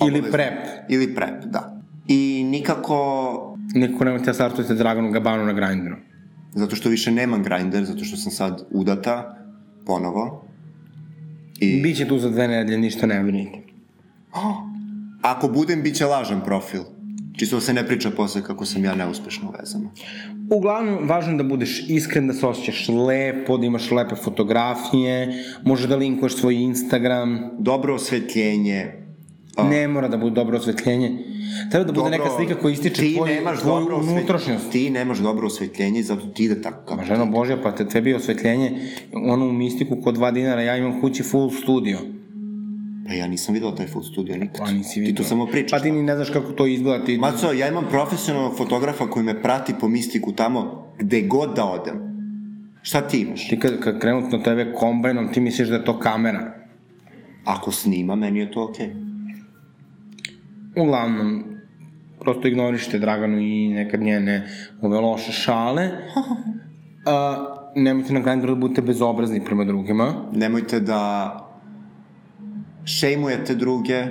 [0.00, 0.32] Ili Obavezno.
[0.32, 0.58] prep.
[0.88, 1.80] Ili prep, da.
[2.08, 3.56] I nikako...
[3.74, 5.96] Nikako nemojte da startujete Draganu Gabanu na Grindru.
[6.54, 9.36] Zato što više nemam grinder, zato što sam sad udata,
[9.86, 10.44] ponovo.
[11.60, 11.82] I...
[11.82, 13.58] Biće tu za dve nedelje, ništa ne brinite.
[15.22, 16.82] Ako budem, bit će lažan profil.
[17.36, 19.90] Čisto se ne priča posle kako sam ja neuspešna u vezama.
[20.50, 25.88] Uglavnom, važno je da budeš iskren, da se osjećaš lepo, da imaš lepe fotografije, može
[25.88, 29.05] da linkuješ svoj Instagram, Dobro osvetljenje.
[29.64, 31.18] Ne mora da bude dobro osvetljenje.
[31.70, 34.70] Treba da bude Dobro, neka slika koja ističe ti tvoj, nemaš tvoju dobro unutrašnjost.
[34.72, 37.88] Ti nemaš dobro osvetljenje i zato ti ide tako kako Ma ženo Božja, pa te
[37.88, 38.80] tebi je osvetljenje,
[39.12, 41.98] ono u mistiku kod dva dinara, ja imam kući full studio.
[43.06, 44.66] Pa ja nisam videla taj full studio nikad.
[44.66, 45.16] Pa nisi Ti vidio.
[45.16, 45.70] to samo pričaš.
[45.70, 47.18] Pa ti ni ne znaš kako to izgleda, ti...
[47.18, 52.06] Maco, ja imam profesionalnog fotografa koji me prati po mistiku tamo gde god da odem.
[52.82, 53.48] Šta ti imaš?
[53.48, 56.54] Ti kad, kad krenu na tebe kombajnom, ti misliš da je to kamera.
[57.44, 59.05] Ako snima, meni je to okej.
[60.76, 61.44] Uglavnom,
[62.20, 64.48] prosto ignorište Draganu i nekad njene
[64.82, 65.90] ove loše šale.
[67.06, 67.44] A,
[67.76, 70.14] nemojte na Grindru da budete bezobrazni prema drugima.
[70.32, 71.32] Nemojte da
[72.84, 74.04] šejmujete druge,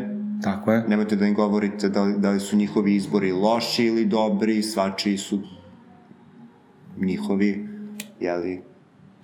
[0.43, 0.84] Tako je.
[0.88, 5.18] nemojte da im govorite da, li- da li su njihovi izbori loši ili dobri, svačiji
[5.18, 5.39] su
[6.97, 7.68] njihovi,
[8.20, 8.61] jeli,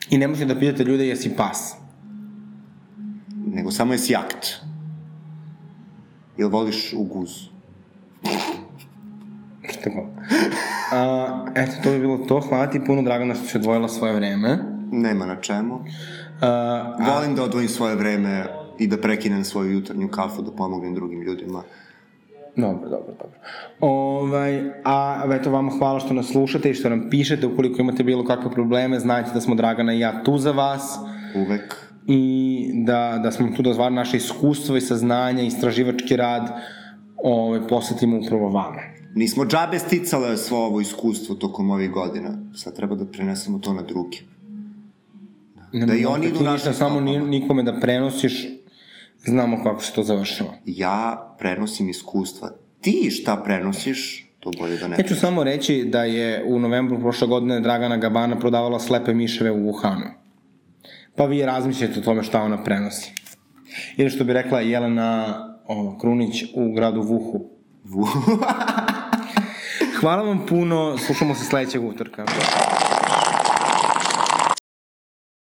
[0.10, 1.76] I nemojte da pitate ljude jesi pas.
[3.46, 4.48] nego samo je sjakt.
[6.42, 7.50] Jel voliš u guzu?
[9.70, 10.06] Šta god.
[10.92, 12.40] A, eto, to bi bilo to.
[12.40, 14.58] Hvala ti puno, Dragana, što si odvojila svoje vreme.
[14.92, 15.80] Nema na čemu.
[16.42, 18.46] A, Volim da odvojim svoje vreme
[18.80, 21.64] i da prekinem svoju jutarnju kafu, da pomognem drugim ljudima.
[22.56, 23.38] Dobro, dobro, dobro.
[23.80, 27.48] Ovaj, a eto vama hvala što nas slušate i što nam pišete.
[27.48, 31.00] Ukoliko imate bilo kakve probleme, znajte da smo Dragana i ja tu za vas
[31.36, 31.91] Uvek.
[32.08, 36.50] I da, da smo tu da zvar naše iskustvo i saznanja, istraživački rad
[37.24, 38.82] ovaj, posvetimo upravo vama.
[39.16, 42.38] Nismo džabe sticale svo ovo iskustvo tokom ovih godina.
[42.56, 44.18] Sad treba da prenesemo to na druge.
[45.74, 48.48] Ne, Da i oni idu našim samo nikome da prenosiš,
[49.26, 50.54] znamo kako se to završava.
[50.66, 52.52] Ja prenosim iskustva.
[52.82, 57.00] Ti šta prenosiš, to bolje da ne Ja ću samo reći da je u novembru
[57.00, 60.21] prošle godine Dragana Gabana prodavala slepe miševe u Wuhanu.
[61.16, 63.14] Pa vi razmišljate o tome šta ona prenosi.
[63.98, 65.36] Ili što bi rekla Jelena
[65.68, 67.50] o, Krunić u gradu Vuhu.
[70.00, 72.26] Hvala vam puno, slušamo se sledećeg utorka.